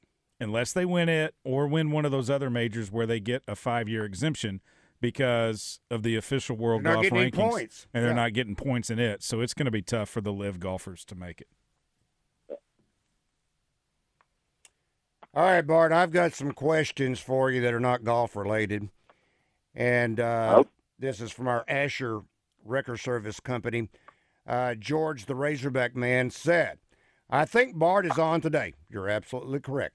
Unless 0.40 0.72
they 0.72 0.84
win 0.84 1.08
it 1.08 1.34
or 1.44 1.66
win 1.66 1.90
one 1.90 2.04
of 2.04 2.12
those 2.12 2.30
other 2.30 2.50
majors 2.50 2.92
where 2.92 3.06
they 3.06 3.18
get 3.20 3.42
a 3.48 3.54
5-year 3.54 4.04
exemption 4.04 4.60
because 5.00 5.80
of 5.90 6.02
the 6.04 6.14
official 6.16 6.56
world 6.56 6.84
They're 6.84 6.94
not 6.94 7.02
golf 7.02 7.12
rankings 7.12 7.32
points. 7.50 7.86
and 7.92 8.04
they're 8.04 8.10
Yeah. 8.12 8.16
not 8.16 8.32
getting 8.34 8.54
points 8.54 8.90
in 8.90 8.98
it. 9.00 9.22
So 9.22 9.40
it's 9.40 9.54
going 9.54 9.64
to 9.66 9.70
be 9.72 9.82
tough 9.82 10.08
for 10.08 10.20
the 10.20 10.32
live 10.32 10.60
golfers 10.60 11.04
to 11.06 11.14
make 11.16 11.40
it. 11.40 11.48
All 15.38 15.45
right, 15.45 15.64
Bart, 15.64 15.92
I've 15.92 16.11
got 16.11 16.35
some 16.35 16.50
questions 16.50 17.21
for 17.21 17.49
you 17.49 17.61
that 17.61 17.73
are 17.73 17.78
not 17.78 18.02
golf 18.02 18.35
related. 18.35 18.88
And 19.73 20.18
uh, 20.18 20.64
this 20.99 21.21
is 21.21 21.30
from 21.30 21.47
our 21.47 21.64
Asher 21.68 22.23
Record 22.64 22.99
Service 22.99 23.38
Company. 23.38 23.88
Uh, 24.49 24.75
George, 24.75 25.26
the 25.26 25.37
Razorback 25.37 25.95
man, 25.95 26.30
said, 26.30 26.78
I 27.30 27.45
think 27.45 27.78
Bart 27.78 28.04
is 28.04 28.18
on 28.18 28.40
today. 28.40 28.75
You're 28.90 29.09
absolutely 29.09 29.61
correct. 29.61 29.95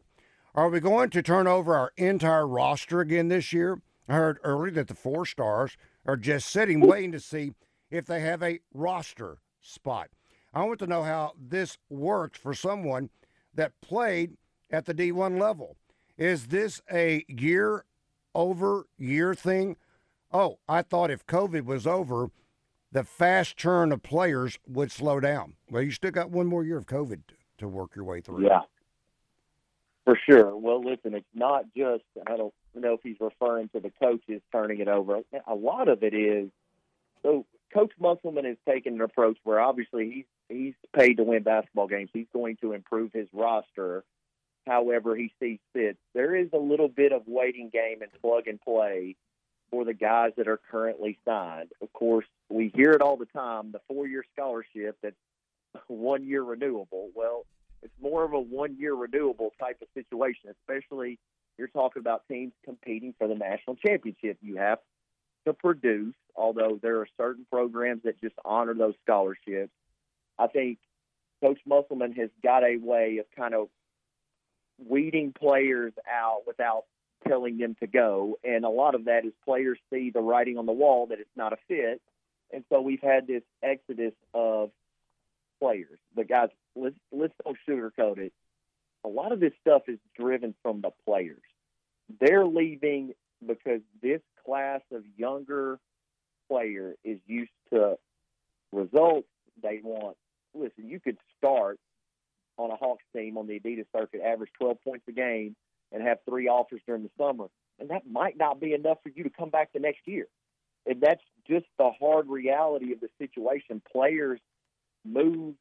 Are 0.56 0.70
we 0.70 0.80
going 0.80 1.10
to 1.10 1.22
turn 1.22 1.46
over 1.46 1.76
our 1.76 1.92
entire 1.98 2.48
roster 2.48 3.02
again 3.02 3.28
this 3.28 3.52
year? 3.52 3.82
I 4.08 4.14
heard 4.14 4.40
earlier 4.46 4.72
that 4.72 4.88
the 4.88 4.96
four 4.96 5.26
stars 5.26 5.76
are 6.06 6.16
just 6.16 6.50
sitting, 6.52 6.80
waiting 6.80 7.12
to 7.12 7.20
see 7.20 7.52
if 7.92 8.06
they 8.06 8.22
have 8.22 8.42
a 8.42 8.62
roster 8.74 9.40
spot. 9.60 10.08
I 10.54 10.64
want 10.64 10.80
to 10.80 10.88
know 10.88 11.04
how 11.04 11.34
this 11.38 11.80
works 11.90 12.40
for 12.40 12.54
someone 12.54 13.10
that 13.54 13.74
played 13.82 14.38
at 14.74 14.86
the 14.86 14.94
D1 14.94 15.40
level. 15.40 15.78
Is 16.18 16.48
this 16.48 16.82
a 16.92 17.24
year 17.30 17.86
over 18.36 18.88
year 18.98 19.36
thing? 19.36 19.78
Oh, 20.32 20.58
I 20.68 20.82
thought 20.82 21.12
if 21.12 21.26
COVID 21.28 21.64
was 21.64 21.86
over, 21.86 22.32
the 22.92 23.04
fast 23.04 23.56
churn 23.56 23.92
of 23.92 24.02
players 24.02 24.58
would 24.68 24.92
slow 24.92 25.20
down. 25.20 25.54
Well, 25.70 25.84
you 25.84 25.92
still 25.92 26.12
got 26.12 26.32
one 26.32 26.48
more 26.48 26.64
year 26.64 26.78
of 26.78 26.88
COVID 26.88 27.22
to 27.60 27.68
work 27.68 27.96
your 27.96 28.04
way 28.04 28.20
through. 28.22 28.46
Yeah, 28.46 28.62
for 30.06 30.20
sure. 30.28 30.58
Well, 30.58 30.84
listen, 30.84 31.14
it's 31.14 31.26
not 31.36 31.66
just, 31.78 32.04
I 32.28 32.36
don't 32.36 32.54
know 32.76 32.94
if 32.94 33.02
he's 33.04 33.18
referring 33.20 33.70
to 33.70 33.80
the 33.80 33.92
coaches 34.02 34.42
turning 34.52 34.80
it 34.80 34.88
over. 34.88 35.22
A 35.48 35.56
lot 35.56 35.88
of 35.88 36.04
it 36.04 36.16
is, 36.16 36.50
so 37.22 37.46
Coach 37.74 37.92
Musselman 38.00 38.46
has 38.46 38.58
taken 38.68 38.96
an 38.96 39.02
approach 39.02 39.38
where 39.44 39.60
obviously 39.60 40.26
he's, 40.50 40.58
he's 40.58 40.74
paid 40.98 41.18
to 41.18 41.24
win 41.24 41.44
basketball 41.44 41.88
games. 41.88 42.10
He's 42.12 42.28
going 42.34 42.58
to 42.58 42.74
improve 42.74 43.12
his 43.14 43.28
roster 43.34 44.04
however 44.68 45.16
he 45.16 45.32
sees 45.40 45.60
fit. 45.74 45.98
There 46.14 46.36
is 46.36 46.50
a 46.54 46.58
little 46.58 46.88
bit 46.88 47.12
of 47.12 47.24
waiting 47.28 47.70
game 47.72 48.02
and 48.02 48.12
plug 48.22 48.48
and 48.48 48.60
play 48.62 49.16
for 49.72 49.86
the 49.86 49.94
guys 49.94 50.32
that 50.38 50.48
are 50.48 50.60
currently 50.70 51.18
signed. 51.26 51.72
Of 51.82 51.92
course, 51.94 52.26
we 52.50 52.72
hear 52.76 52.92
it 52.92 53.02
all 53.02 53.18
the 53.18 53.26
time 53.26 53.72
the 53.72 53.82
four 53.88 54.08
year 54.08 54.24
scholarship 54.34 54.98
that's 55.02 55.16
one 55.88 56.26
year 56.26 56.44
renewable. 56.44 57.10
Well, 57.16 57.46
it's 57.82 57.94
more 58.02 58.24
of 58.24 58.34
a 58.34 58.40
one 58.40 58.78
year 58.78 58.94
renewable 58.94 59.52
type 59.60 59.82
of 59.82 59.88
situation, 59.94 60.52
especially 60.52 61.20
you're 61.58 61.68
talking 61.68 62.00
about 62.00 62.24
teams 62.28 62.54
competing 62.64 63.14
for 63.18 63.28
the 63.28 63.36
national 63.36 63.76
championship. 63.76 64.38
You 64.42 64.58
have 64.58 64.80
to 65.46 65.54
produce, 65.54 66.16
although 66.36 66.80
there 66.82 67.00
are 67.00 67.08
certain 67.18 67.46
programs 67.52 68.04
that 68.04 68.20
just 68.22 68.36
honor 68.46 68.74
those 68.74 68.96
scholarships. 69.04 69.72
I 70.40 70.48
think 70.48 70.80
Coach 71.42 71.60
Musselman 71.66 72.14
has 72.14 72.30
got 72.42 72.64
a 72.64 72.78
way 72.78 73.18
of 73.18 73.26
kind 73.36 73.54
of 73.54 73.68
weeding 74.88 75.34
players 75.34 75.94
out 76.12 76.42
without 76.46 76.84
telling 77.28 77.58
them 77.58 77.76
to 77.80 77.88
go. 77.88 78.38
And 78.44 78.66
a 78.66 78.70
lot 78.70 78.96
of 78.96 79.06
that 79.06 79.26
is 79.26 79.34
players 79.46 79.80
see 79.92 80.10
the 80.10 80.22
writing 80.22 80.58
on 80.58 80.66
the 80.66 80.72
wall 80.74 81.08
that 81.08 81.20
it's 81.20 81.30
not 81.36 81.54
a 81.54 81.58
fit. 81.68 82.02
And 82.52 82.64
so 82.70 82.82
we've 82.82 83.02
had 83.02 83.28
this 83.28 83.44
exodus 83.62 84.14
of 84.34 84.72
players. 85.60 86.00
But 86.16 86.28
guys, 86.28 86.50
let's 86.76 86.96
let's 87.12 87.34
don't 87.44 87.58
sugarcoat 87.68 88.18
it. 88.18 88.34
A 89.06 89.10
lot 89.10 89.32
of 89.32 89.40
this 89.40 89.54
stuff 89.62 89.84
is 89.88 90.00
driven 90.18 90.54
from 90.62 90.82
the 90.82 90.92
players. 91.06 91.42
They're 92.20 92.46
leaving 92.46 93.14
because 93.46 93.82
this 94.02 94.22
class 94.46 94.82
of 94.92 95.04
younger 95.18 95.80
player 96.50 96.96
is 97.04 97.20
used 97.26 97.52
to 97.72 97.98
results. 98.72 99.28
They 99.62 99.80
want 99.84 100.18
listen, 100.54 100.90
you 100.90 101.00
could 101.00 101.18
start 101.38 101.80
on 102.58 102.72
a 102.72 102.76
Hawks 102.76 103.04
team 103.16 103.38
on 103.38 103.48
the 103.48 103.60
Adidas 103.60 103.86
circuit, 103.96 104.22
average 104.22 104.52
12 104.60 104.78
points 104.84 105.06
a 105.08 105.12
game, 105.12 105.56
and 105.92 106.04
have 106.04 106.20
three 106.28 106.48
offers 106.48 106.82
during 106.86 107.04
the 107.04 107.10
summer. 107.18 107.48
And 107.80 107.90
that 107.90 108.10
might 108.10 108.38
not 108.38 108.60
be 108.60 108.74
enough 108.74 108.98
for 109.04 109.10
you 109.10 109.24
to 109.24 109.30
come 109.30 109.50
back 109.50 109.72
the 109.74 109.80
next 109.80 110.02
year. 110.06 110.28
And 110.86 111.02
that's 111.02 111.22
just 111.48 111.66
the 111.78 111.92
hard 112.00 112.28
reality 112.28 112.94
of 112.94 113.00
the 113.00 113.10
situation. 113.18 113.82
Players 113.92 114.40
move 115.06 115.56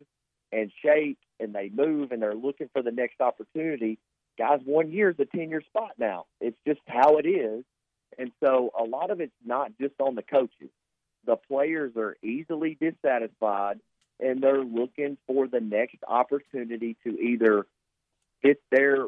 and 0.51 0.71
shake 0.85 1.19
and 1.41 1.55
they 1.55 1.71
move 1.73 2.13
and 2.13 2.23
they're 2.23 2.35
looking 2.35 2.69
for 2.73 2.83
the 2.83 2.91
next 2.91 3.21
opportunity. 3.21 3.99
Guys, 4.39 4.61
one 4.65 4.91
year 4.91 5.11
is 5.11 5.17
a 5.19 5.25
10 5.25 5.51
year 5.51 5.63
spot 5.63 5.93
now. 5.99 6.27
It's 6.41 6.59
just 6.67 6.81
how 6.87 7.19
it 7.19 7.27
is. 7.27 7.65
And 8.19 8.31
so 8.43 8.71
a 8.79 8.85
lot 8.85 9.11
of 9.11 9.21
it's 9.21 9.33
not 9.45 9.73
just 9.81 9.95
on 10.01 10.15
the 10.15 10.23
coaches. 10.23 10.71
The 11.25 11.37
players 11.37 11.93
are 11.97 12.17
easily 12.23 12.77
dissatisfied 12.81 13.79
and 14.23 14.43
they're 14.43 14.65
looking 14.65 15.17
for 15.27 15.49
the 15.49 15.61
next 15.61 15.97
opportunity 16.07 16.97
to 17.05 17.19
either 17.19 17.67
fit 18.43 18.63
their 18.71 19.07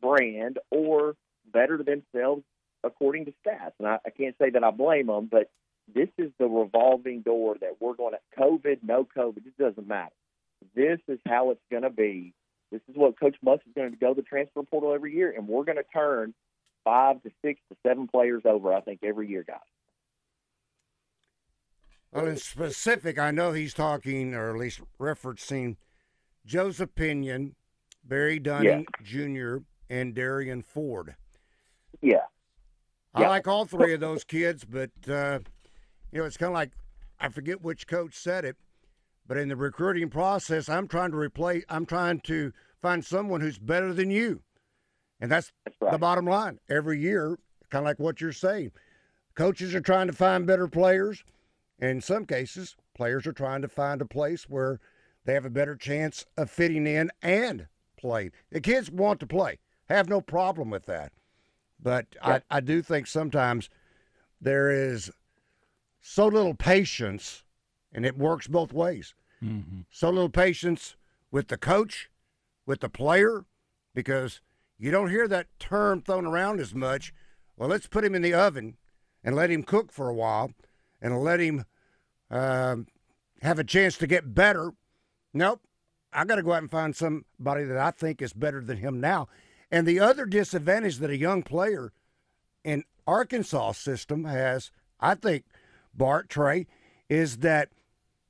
brand 0.00 0.58
or 0.70 1.14
better 1.52 1.78
themselves 1.82 2.42
according 2.84 3.26
to 3.26 3.32
stats. 3.44 3.72
And 3.78 3.88
I, 3.88 3.98
I 4.04 4.10
can't 4.10 4.36
say 4.40 4.50
that 4.50 4.64
I 4.64 4.70
blame 4.70 5.06
them, 5.06 5.28
but 5.30 5.50
this 5.94 6.08
is 6.18 6.30
the 6.38 6.46
revolving 6.46 7.22
door 7.22 7.56
that 7.60 7.76
we're 7.80 7.94
going 7.94 8.14
to 8.14 8.40
COVID, 8.40 8.78
no 8.82 9.06
COVID, 9.16 9.38
it 9.38 9.56
doesn't 9.58 9.86
matter. 9.86 10.14
This 10.74 10.98
is 11.08 11.18
how 11.26 11.50
it's 11.50 11.60
going 11.70 11.84
to 11.84 11.90
be. 11.90 12.32
This 12.72 12.80
is 12.88 12.96
what 12.96 13.18
Coach 13.18 13.36
Muss 13.42 13.60
is 13.66 13.72
going 13.76 13.92
to 13.92 13.96
go 13.96 14.12
to 14.12 14.20
the 14.20 14.26
transfer 14.26 14.62
portal 14.62 14.92
every 14.92 15.14
year, 15.14 15.32
and 15.36 15.46
we're 15.46 15.64
going 15.64 15.76
to 15.76 15.84
turn 15.84 16.34
five 16.84 17.22
to 17.22 17.30
six 17.44 17.60
to 17.70 17.76
seven 17.86 18.08
players 18.08 18.42
over, 18.44 18.72
I 18.72 18.80
think, 18.80 19.00
every 19.04 19.28
year, 19.28 19.44
guys. 19.46 19.58
Well, 22.16 22.28
in 22.28 22.38
specific, 22.38 23.18
I 23.18 23.30
know 23.30 23.52
he's 23.52 23.74
talking, 23.74 24.32
or 24.32 24.48
at 24.48 24.56
least 24.56 24.80
referencing, 24.98 25.76
Joseph 26.46 26.94
Pinion, 26.94 27.54
Barry 28.04 28.38
Dunning 28.38 28.86
yeah. 29.04 29.04
Jr., 29.04 29.56
and 29.90 30.14
Darian 30.14 30.62
Ford. 30.62 31.14
Yeah. 32.00 32.24
I 33.14 33.20
yeah. 33.20 33.28
like 33.28 33.46
all 33.46 33.66
three 33.66 33.92
of 33.92 34.00
those 34.00 34.24
kids, 34.24 34.64
but, 34.64 34.90
uh, 35.08 35.40
you 36.10 36.20
know, 36.20 36.24
it's 36.24 36.38
kind 36.38 36.48
of 36.48 36.54
like, 36.54 36.72
I 37.20 37.28
forget 37.28 37.60
which 37.60 37.86
coach 37.86 38.14
said 38.14 38.46
it, 38.46 38.56
but 39.26 39.36
in 39.36 39.48
the 39.48 39.56
recruiting 39.56 40.08
process, 40.08 40.70
I'm 40.70 40.88
trying 40.88 41.10
to 41.10 41.18
replace, 41.18 41.64
I'm 41.68 41.84
trying 41.84 42.20
to 42.20 42.52
find 42.80 43.04
someone 43.04 43.42
who's 43.42 43.58
better 43.58 43.92
than 43.92 44.10
you. 44.10 44.40
And 45.20 45.30
that's, 45.30 45.52
that's 45.64 45.76
right. 45.82 45.92
the 45.92 45.98
bottom 45.98 46.24
line. 46.24 46.60
Every 46.70 46.98
year, 46.98 47.38
kind 47.70 47.82
of 47.82 47.86
like 47.86 47.98
what 47.98 48.22
you're 48.22 48.32
saying, 48.32 48.72
coaches 49.34 49.74
are 49.74 49.82
trying 49.82 50.06
to 50.06 50.14
find 50.14 50.46
better 50.46 50.66
players– 50.66 51.22
in 51.78 52.00
some 52.00 52.24
cases, 52.24 52.76
players 52.94 53.26
are 53.26 53.32
trying 53.32 53.62
to 53.62 53.68
find 53.68 54.00
a 54.00 54.06
place 54.06 54.44
where 54.48 54.80
they 55.24 55.34
have 55.34 55.44
a 55.44 55.50
better 55.50 55.76
chance 55.76 56.24
of 56.36 56.50
fitting 56.50 56.86
in 56.86 57.10
and 57.22 57.66
playing. 57.98 58.32
The 58.50 58.60
kids 58.60 58.90
want 58.90 59.20
to 59.20 59.26
play, 59.26 59.58
have 59.88 60.08
no 60.08 60.20
problem 60.20 60.70
with 60.70 60.86
that. 60.86 61.12
But 61.80 62.06
I, 62.22 62.40
I 62.50 62.60
do 62.60 62.80
think 62.80 63.06
sometimes 63.06 63.68
there 64.40 64.70
is 64.70 65.10
so 66.00 66.26
little 66.26 66.54
patience, 66.54 67.42
and 67.92 68.06
it 68.06 68.16
works 68.16 68.46
both 68.46 68.72
ways. 68.72 69.14
Mm-hmm. 69.42 69.80
So 69.90 70.08
little 70.08 70.30
patience 70.30 70.96
with 71.30 71.48
the 71.48 71.58
coach, 71.58 72.08
with 72.64 72.80
the 72.80 72.88
player, 72.88 73.44
because 73.94 74.40
you 74.78 74.90
don't 74.90 75.10
hear 75.10 75.28
that 75.28 75.48
term 75.58 76.00
thrown 76.00 76.26
around 76.26 76.60
as 76.60 76.74
much. 76.74 77.12
Well, 77.56 77.68
let's 77.68 77.86
put 77.86 78.04
him 78.04 78.14
in 78.14 78.22
the 78.22 78.34
oven 78.34 78.76
and 79.24 79.34
let 79.34 79.50
him 79.50 79.62
cook 79.62 79.92
for 79.92 80.08
a 80.08 80.14
while 80.14 80.52
and 81.00 81.22
let 81.22 81.40
him 81.40 81.64
uh, 82.30 82.76
have 83.42 83.58
a 83.58 83.64
chance 83.64 83.96
to 83.98 84.06
get 84.06 84.34
better. 84.34 84.72
Nope. 85.32 85.60
I 86.12 86.24
got 86.24 86.36
to 86.36 86.42
go 86.42 86.52
out 86.52 86.62
and 86.62 86.70
find 86.70 86.96
somebody 86.96 87.64
that 87.64 87.76
I 87.76 87.90
think 87.90 88.22
is 88.22 88.32
better 88.32 88.62
than 88.62 88.78
him 88.78 89.00
now. 89.00 89.28
And 89.70 89.86
the 89.86 90.00
other 90.00 90.24
disadvantage 90.24 90.98
that 90.98 91.10
a 91.10 91.18
young 91.18 91.42
player 91.42 91.92
in 92.64 92.84
Arkansas 93.06 93.72
system 93.72 94.24
has, 94.24 94.70
I 94.98 95.14
think, 95.14 95.44
Bart 95.94 96.28
Trey, 96.28 96.66
is 97.08 97.38
that 97.38 97.68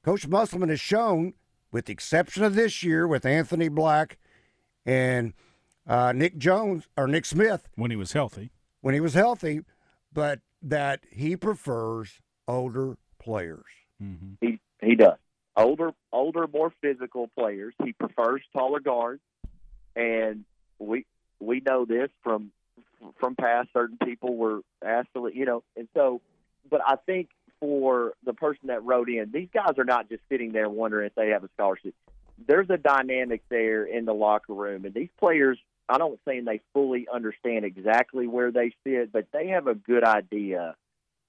Coach 0.02 0.26
Musselman 0.26 0.68
has 0.68 0.80
shown, 0.80 1.34
with 1.70 1.86
the 1.86 1.92
exception 1.92 2.42
of 2.42 2.54
this 2.54 2.82
year 2.82 3.06
with 3.06 3.24
Anthony 3.24 3.68
Black 3.68 4.18
and 4.84 5.32
uh, 5.86 6.12
Nick 6.12 6.38
Jones 6.38 6.88
or 6.96 7.06
Nick 7.06 7.24
Smith, 7.24 7.68
when 7.74 7.90
he 7.90 7.96
was 7.96 8.12
healthy, 8.12 8.50
when 8.80 8.94
he 8.94 9.00
was 9.00 9.14
healthy, 9.14 9.60
but 10.12 10.40
that 10.62 11.04
he 11.10 11.36
prefers 11.36 12.20
older 12.48 12.96
players. 13.18 13.64
Mm-hmm. 14.02 14.34
He 14.40 14.60
he 14.80 14.94
does 14.94 15.18
older, 15.56 15.92
older, 16.12 16.46
more 16.46 16.72
physical 16.80 17.28
players. 17.36 17.74
He 17.82 17.92
prefers 17.92 18.42
taller 18.52 18.80
guards, 18.80 19.22
and 19.94 20.44
we 20.78 21.06
we 21.40 21.60
know 21.60 21.84
this 21.84 22.10
from 22.22 22.52
from 23.18 23.34
past. 23.36 23.68
Certain 23.72 23.98
people 24.04 24.36
were 24.36 24.60
asked 24.84 25.08
to, 25.14 25.30
you 25.32 25.46
know, 25.46 25.62
and 25.76 25.88
so. 25.94 26.20
But 26.68 26.80
I 26.84 26.96
think 26.96 27.28
for 27.60 28.14
the 28.24 28.34
person 28.34 28.66
that 28.68 28.84
wrote 28.84 29.08
in, 29.08 29.30
these 29.32 29.48
guys 29.54 29.78
are 29.78 29.84
not 29.84 30.08
just 30.08 30.22
sitting 30.28 30.52
there 30.52 30.68
wondering 30.68 31.06
if 31.06 31.14
they 31.14 31.30
have 31.30 31.44
a 31.44 31.48
scholarship. 31.54 31.94
There's 32.46 32.68
a 32.70 32.76
dynamic 32.76 33.42
there 33.48 33.84
in 33.84 34.04
the 34.04 34.12
locker 34.12 34.52
room, 34.52 34.84
and 34.84 34.94
these 34.94 35.10
players. 35.18 35.58
I 35.88 35.98
don't 35.98 36.18
saying 36.26 36.46
they 36.46 36.60
fully 36.72 37.06
understand 37.12 37.64
exactly 37.64 38.26
where 38.26 38.50
they 38.50 38.74
sit, 38.82 39.12
but 39.12 39.28
they 39.32 39.46
have 39.48 39.68
a 39.68 39.76
good 39.76 40.02
idea 40.02 40.74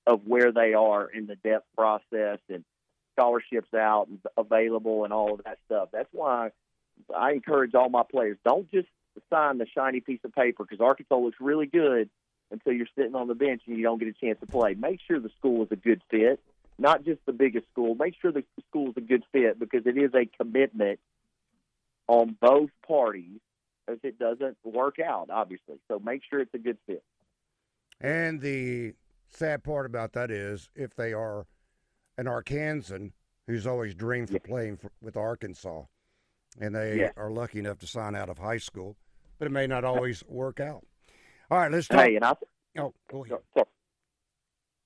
of 0.08 0.22
where 0.26 0.52
they 0.52 0.74
are 0.74 1.08
in 1.08 1.28
the 1.28 1.36
depth 1.36 1.68
process 1.76 2.40
and 2.50 2.64
scholarships 3.14 3.74
out 3.74 4.08
and 4.08 4.20
available 4.38 5.04
and 5.04 5.12
all 5.12 5.34
of 5.34 5.44
that 5.44 5.58
stuff. 5.66 5.90
That's 5.92 6.10
why 6.12 6.52
I 7.16 7.34
encourage 7.34 7.76
all 7.76 7.90
my 7.90 8.04
players 8.10 8.38
don't 8.46 8.72
just 8.72 8.88
sign 9.30 9.58
the 9.58 9.68
shiny 9.76 10.00
piece 10.00 10.22
of 10.24 10.34
paper 10.34 10.64
because 10.64 10.80
Arkansas 10.80 11.18
looks 11.18 11.38
really 11.42 11.66
good 11.66 12.10
until 12.52 12.74
you're 12.74 12.88
sitting 12.96 13.16
on 13.16 13.28
the 13.28 13.36
bench 13.36 13.64
and 13.68 13.76
you 13.78 13.84
don't 13.84 14.00
get 14.00 14.08
a 14.08 14.14
chance 14.14 14.40
to 14.40 14.46
play. 14.46 14.74
Make 14.76 15.00
sure 15.06 15.20
the 15.20 15.32
school 15.38 15.64
is 15.64 15.72
a 15.72 15.76
good 15.76 16.02
fit, 16.10 16.40
not 16.80 17.04
just 17.04 17.20
the 17.26 17.34
biggest 17.34 17.68
school. 17.72 17.96
Make 17.96 18.16
sure 18.22 18.32
the 18.32 18.44
school 18.70 18.92
is 18.92 18.98
a 18.98 19.02
good 19.02 19.24
fit 19.34 19.60
because 19.60 19.86
it 19.86 19.98
is 19.98 20.12
a 20.14 20.30
commitment 20.42 21.00
on 22.08 22.38
both 22.40 22.70
parties 22.88 23.40
if 23.90 24.06
it 24.06 24.20
doesn't 24.20 24.58
work 24.64 25.00
out, 25.00 25.30
obviously. 25.30 25.80
So 25.90 26.00
make 26.00 26.22
sure 26.30 26.40
it's 26.40 26.54
a 26.54 26.60
good 26.60 26.78
fit. 26.86 27.04
And 28.00 28.40
the 28.40 28.94
sad 29.30 29.64
part 29.64 29.86
about 29.86 30.14
that 30.14 30.32
is 30.32 30.70
if 30.76 30.96
they 30.96 31.14
are 31.14 31.46
an 32.18 32.26
Arkansan 32.26 33.12
who's 33.48 33.66
always 33.68 33.94
dreamed 33.96 34.30
for 34.30 34.40
playing 34.40 34.78
for, 34.78 34.92
with 35.02 35.16
Arkansas, 35.16 35.84
and 36.60 36.76
they 36.76 37.00
Yeah. 37.00 37.12
are 37.16 37.32
lucky 37.32 37.60
enough 37.60 37.80
to 37.80 37.88
sign 37.88 38.16
out 38.16 38.30
of 38.30 38.38
high 38.40 38.58
school, 38.58 38.98
but 39.40 39.46
it 39.46 39.52
may 39.52 39.68
not 39.68 39.84
always 39.84 40.24
work 40.26 40.60
out. 40.60 40.86
All 41.50 41.58
right, 41.60 41.72
let's 41.72 41.88
talk. 41.88 42.02
Hey, 42.06 42.16
and 42.16 42.26
I 42.26 42.34
oh, 42.80 42.94
go 43.10 43.24
ahead. 43.24 43.38
So- 43.58 43.68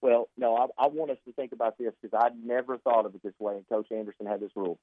Well, 0.01 0.29
no, 0.37 0.55
I, 0.57 0.67
I 0.85 0.87
want 0.87 1.11
us 1.11 1.17
to 1.25 1.33
think 1.33 1.51
about 1.53 1.77
this 1.77 1.93
because 2.01 2.19
I 2.19 2.29
never 2.43 2.77
thought 2.77 3.05
of 3.05 3.15
it 3.15 3.23
this 3.23 3.33
way, 3.39 3.55
and 3.55 3.67
Coach 3.69 3.91
Anderson 3.91 4.25
had 4.25 4.39
this 4.39 4.51
rule. 4.55 4.79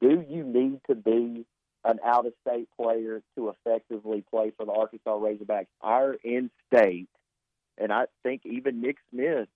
Do 0.00 0.24
you 0.28 0.42
need 0.44 0.80
to 0.88 0.94
be 0.94 1.44
an 1.84 1.98
out 2.04 2.26
of 2.26 2.32
state 2.46 2.68
player 2.80 3.22
to 3.36 3.50
effectively 3.50 4.24
play 4.30 4.52
for 4.56 4.64
the 4.64 4.72
Arkansas 4.72 5.16
Razorbacks? 5.18 5.66
Our 5.80 6.14
in 6.14 6.50
state, 6.72 7.08
and 7.82 7.92
I 7.92 8.04
think 8.22 8.42
even 8.44 8.80
Nick 8.80 8.96
Smith 9.10 9.48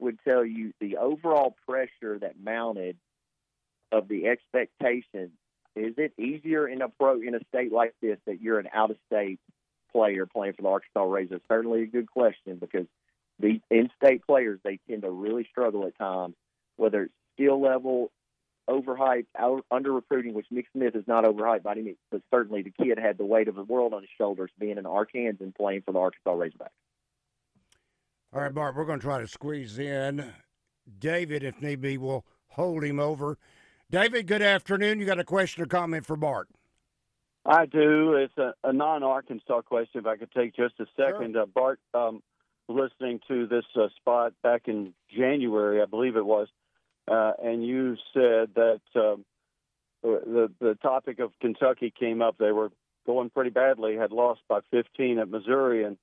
would 0.00 0.18
tell 0.26 0.44
you 0.44 0.72
the 0.80 0.96
overall 0.96 1.56
pressure 1.66 2.18
that 2.18 2.34
mounted 2.42 2.96
of 3.92 4.08
the 4.08 4.26
expectation. 4.26 5.30
Is 5.76 5.94
it 5.96 6.12
easier 6.18 6.66
in 6.66 6.82
a 6.82 6.88
pro 6.88 7.20
in 7.20 7.36
a 7.36 7.40
state 7.48 7.72
like 7.72 7.94
this 8.02 8.18
that 8.26 8.42
you're 8.42 8.58
an 8.58 8.68
out 8.74 8.90
of 8.90 8.96
state 9.06 9.38
player 9.92 10.26
playing 10.26 10.54
for 10.54 10.62
the 10.62 10.68
Arkansas 10.68 11.04
Razors? 11.04 11.40
Certainly 11.48 11.82
a 11.82 11.86
good 11.86 12.10
question 12.10 12.56
because 12.56 12.86
the 13.38 13.60
in-state 13.70 14.26
players 14.26 14.58
they 14.64 14.80
tend 14.88 15.02
to 15.02 15.10
really 15.10 15.46
struggle 15.48 15.86
at 15.86 15.96
times, 15.96 16.34
whether 16.76 17.04
it's 17.04 17.14
skill 17.36 17.60
level, 17.60 18.10
overhyped, 18.68 19.26
under 19.70 19.92
recruiting, 19.92 20.34
which 20.34 20.46
Nick 20.50 20.66
Smith 20.72 20.96
is 20.96 21.06
not 21.06 21.24
overhyped 21.24 21.62
by 21.62 21.72
any 21.72 21.82
means, 21.82 21.98
but 22.10 22.22
certainly 22.34 22.62
the 22.62 22.72
kid 22.84 22.98
had 22.98 23.18
the 23.18 23.24
weight 23.24 23.46
of 23.46 23.54
the 23.54 23.62
world 23.62 23.94
on 23.94 24.02
his 24.02 24.10
shoulders 24.18 24.50
being 24.58 24.78
an 24.78 24.84
Arkansan 24.84 25.54
playing 25.54 25.82
for 25.82 25.92
the 25.92 26.00
Arkansas 26.00 26.34
Razorbacks. 26.34 26.70
All 28.30 28.42
right, 28.42 28.52
Bart, 28.52 28.76
we're 28.76 28.84
going 28.84 28.98
to 28.98 29.04
try 29.04 29.20
to 29.20 29.26
squeeze 29.26 29.78
in 29.78 30.32
David, 30.98 31.42
if 31.42 31.62
need 31.62 31.80
be. 31.80 31.96
We'll 31.96 32.26
hold 32.48 32.84
him 32.84 33.00
over. 33.00 33.38
David, 33.90 34.26
good 34.26 34.42
afternoon. 34.42 35.00
You 35.00 35.06
got 35.06 35.18
a 35.18 35.24
question 35.24 35.62
or 35.62 35.66
comment 35.66 36.04
for 36.04 36.14
Bart? 36.14 36.46
I 37.46 37.64
do. 37.64 38.12
It's 38.16 38.36
a, 38.36 38.52
a 38.64 38.72
non-Arkansas 38.72 39.62
question. 39.62 40.00
If 40.00 40.06
I 40.06 40.16
could 40.18 40.30
take 40.32 40.54
just 40.54 40.74
a 40.78 40.84
second, 40.94 41.38
uh, 41.38 41.46
Bart. 41.46 41.80
Um, 41.94 42.22
listening 42.68 43.20
to 43.28 43.46
this 43.46 43.64
uh, 43.74 43.88
spot 43.96 44.34
back 44.42 44.64
in 44.66 44.92
January, 45.16 45.80
I 45.80 45.86
believe 45.86 46.16
it 46.16 46.26
was, 46.26 46.48
uh, 47.10 47.32
and 47.42 47.66
you 47.66 47.96
said 48.12 48.50
that 48.56 48.80
um, 48.94 49.24
the 50.02 50.52
the 50.60 50.74
topic 50.82 51.18
of 51.18 51.32
Kentucky 51.40 51.90
came 51.98 52.20
up. 52.20 52.36
They 52.38 52.52
were 52.52 52.70
going 53.06 53.30
pretty 53.30 53.48
badly, 53.48 53.96
had 53.96 54.12
lost 54.12 54.42
by 54.50 54.60
15 54.70 55.18
at 55.18 55.30
Missouri, 55.30 55.84
and 55.84 55.96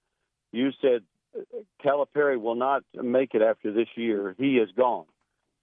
you 0.52 0.72
said 0.82 1.02
uh, 1.02 1.15
Calipari 1.84 2.40
will 2.40 2.56
not 2.56 2.84
make 2.94 3.34
it 3.34 3.42
after 3.42 3.72
this 3.72 3.88
year. 3.96 4.36
He 4.38 4.58
is 4.58 4.70
gone. 4.76 5.06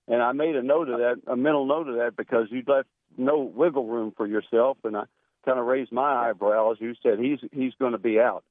And 0.08 0.20
I 0.20 0.32
made 0.32 0.56
a 0.56 0.62
note 0.62 0.88
of 0.88 0.98
that, 0.98 1.20
a 1.26 1.36
mental 1.36 1.64
note 1.66 1.88
of 1.88 1.96
that, 1.96 2.16
because 2.16 2.48
you 2.50 2.62
left 2.66 2.88
no 3.16 3.40
wiggle 3.40 3.86
room 3.86 4.12
for 4.16 4.26
yourself, 4.26 4.78
and 4.84 4.96
I 4.96 5.04
kind 5.44 5.58
of 5.58 5.66
raised 5.66 5.92
my 5.92 6.28
eyebrows. 6.28 6.76
You 6.80 6.94
said 7.02 7.18
he's 7.18 7.38
he's 7.52 7.72
going 7.78 7.92
to 7.92 7.98
be 7.98 8.18
out. 8.18 8.44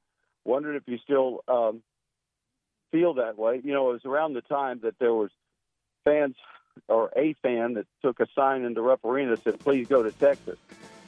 Wondered 0.45 0.75
if 0.75 0.83
you 0.87 0.97
still 1.03 1.43
um, 1.47 1.81
feel 2.91 3.15
that 3.15 3.37
way. 3.37 3.61
You 3.63 3.73
know, 3.73 3.89
it 3.89 3.93
was 3.93 4.05
around 4.05 4.33
the 4.33 4.41
time 4.41 4.79
that 4.83 4.97
there 4.99 5.13
was 5.13 5.29
fans 6.03 6.35
or 6.87 7.11
a 7.15 7.33
fan 7.41 7.73
that 7.73 7.85
took 8.01 8.19
a 8.19 8.27
sign 8.33 8.63
in 8.63 8.73
the 8.73 8.81
Rupp 8.81 9.03
Arena 9.03 9.31
that 9.31 9.43
said, 9.43 9.59
"Please 9.59 9.87
go 9.87 10.03
to 10.03 10.11
Texas." 10.11 10.57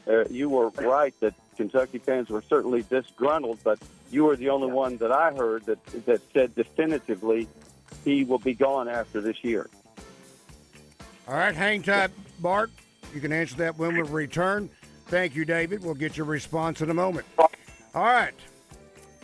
Uh, 0.06 0.26
you 0.30 0.50
were 0.50 0.70
right 0.70 1.18
that 1.22 1.34
Kentucky 1.56 2.00
fans 2.00 2.30
were 2.30 2.42
certainly 2.42 2.84
disgruntled, 2.84 3.60
but 3.64 3.80
you 4.12 4.26
were 4.26 4.36
the 4.36 4.50
only 4.50 4.72
one 4.72 4.98
that 4.98 5.12
I 5.12 5.32
heard 5.32 5.66
that 5.66 5.84
that 6.06 6.22
said 6.34 6.56
definitively 6.56 7.48
he 8.04 8.24
will 8.24 8.40
be 8.40 8.54
gone 8.54 8.88
after 8.88 9.22
this 9.22 9.44
year. 9.44 9.70
All 11.28 11.36
right, 11.36 11.56
hang 11.56 11.82
tight, 11.82 12.12
Bart. 12.40 12.70
You 13.14 13.22
can 13.22 13.32
answer 13.32 13.56
that 13.58 13.78
when 13.78 13.96
we 13.96 14.02
return. 14.02 14.70
Thank 15.08 15.36
you, 15.36 15.46
David. 15.46 15.84
We'll 15.84 15.94
get 15.94 16.18
your 16.18 16.26
response 16.26 16.82
in 16.82 16.90
a 16.90 16.94
moment. 16.94 17.28
All 17.38 17.50
right. 17.96 18.34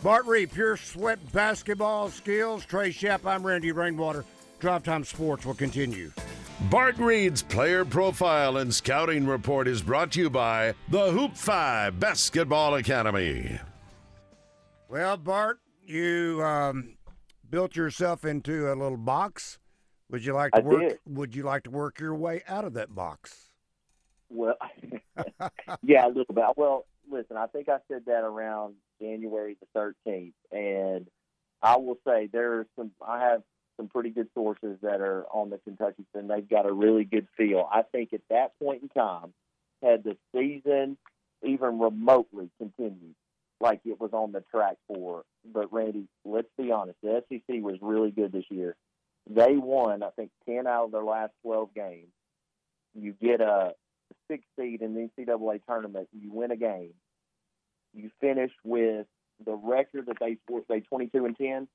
Bart 0.02 0.24
Reid, 0.24 0.52
Pure 0.52 0.78
Sweat 0.78 1.18
Basketball 1.32 2.08
Skills. 2.08 2.64
Trey 2.64 2.90
Schaap, 2.90 3.26
I'm 3.26 3.46
Randy 3.46 3.72
Rainwater. 3.72 4.24
Drive 4.60 4.82
Time 4.82 5.04
Sports 5.04 5.44
will 5.44 5.54
continue. 5.54 6.10
Bart 6.68 6.98
Reid's 6.98 7.42
player 7.42 7.84
profile 7.84 8.58
and 8.58 8.72
scouting 8.72 9.26
report 9.26 9.66
is 9.66 9.80
brought 9.80 10.12
to 10.12 10.20
you 10.20 10.30
by 10.30 10.74
the 10.88 11.10
Hoop 11.10 11.36
Phi 11.36 11.90
Basketball 11.90 12.74
Academy. 12.74 13.58
Well, 14.88 15.16
Bart, 15.16 15.58
you 15.86 16.42
um, 16.44 16.96
built 17.48 17.76
yourself 17.76 18.24
into 18.24 18.70
a 18.70 18.74
little 18.74 18.98
box. 18.98 19.58
Would 20.10 20.24
you 20.24 20.34
like 20.34 20.52
to 20.52 20.58
I 20.58 20.60
work? 20.60 20.80
did. 20.80 20.98
Would 21.06 21.34
you 21.34 21.44
like 21.44 21.62
to 21.64 21.70
work 21.70 21.98
your 21.98 22.14
way 22.14 22.42
out 22.46 22.64
of 22.64 22.74
that 22.74 22.94
box? 22.94 23.48
Well, 24.28 24.56
yeah, 25.82 26.06
a 26.06 26.08
little 26.08 26.34
bit. 26.34 26.44
Well, 26.56 26.86
listen, 27.10 27.36
I 27.36 27.46
think 27.46 27.68
I 27.68 27.78
said 27.88 28.02
that 28.06 28.22
around 28.22 28.74
January 29.00 29.56
the 29.74 29.94
13th, 30.06 30.32
and 30.52 31.06
I 31.62 31.76
will 31.78 31.98
say 32.06 32.28
there 32.30 32.58
are 32.60 32.66
some. 32.76 32.90
I 33.06 33.20
have 33.20 33.42
some 33.80 33.88
pretty 33.88 34.10
good 34.10 34.28
sources 34.34 34.76
that 34.82 35.00
are 35.00 35.24
on 35.32 35.48
the 35.48 35.56
Kentucky 35.56 36.04
and 36.14 36.28
they've 36.28 36.48
got 36.48 36.68
a 36.68 36.72
really 36.72 37.04
good 37.04 37.26
feel. 37.34 37.66
I 37.72 37.80
think 37.80 38.12
at 38.12 38.20
that 38.28 38.58
point 38.62 38.82
in 38.82 38.88
time, 38.90 39.32
had 39.82 40.04
the 40.04 40.18
season 40.34 40.98
even 41.42 41.78
remotely 41.78 42.50
continued 42.58 43.14
like 43.58 43.80
it 43.86 43.98
was 43.98 44.10
on 44.12 44.32
the 44.32 44.42
track 44.50 44.76
for, 44.86 45.22
but 45.50 45.72
Randy, 45.72 46.04
let's 46.26 46.48
be 46.58 46.70
honest, 46.70 46.98
the 47.02 47.22
SEC 47.28 47.62
was 47.62 47.76
really 47.80 48.10
good 48.10 48.32
this 48.32 48.44
year. 48.50 48.76
They 49.28 49.56
won, 49.56 50.02
I 50.02 50.10
think, 50.10 50.30
10 50.46 50.66
out 50.66 50.86
of 50.86 50.92
their 50.92 51.02
last 51.02 51.32
12 51.42 51.74
games. 51.74 52.08
You 52.94 53.12
get 53.12 53.40
a 53.40 53.72
six 54.28 54.44
seed 54.58 54.82
in 54.82 54.94
the 54.94 55.08
NCAA 55.18 55.60
tournament, 55.66 56.08
you 56.12 56.30
win 56.32 56.50
a 56.50 56.56
game. 56.56 56.92
You 57.94 58.10
finish 58.20 58.50
with 58.62 59.06
the 59.44 59.54
record 59.54 60.06
that 60.06 60.18
they 60.20 60.36
they 60.68 60.80
22 60.80 61.24
and 61.24 61.36
10. 61.36 61.68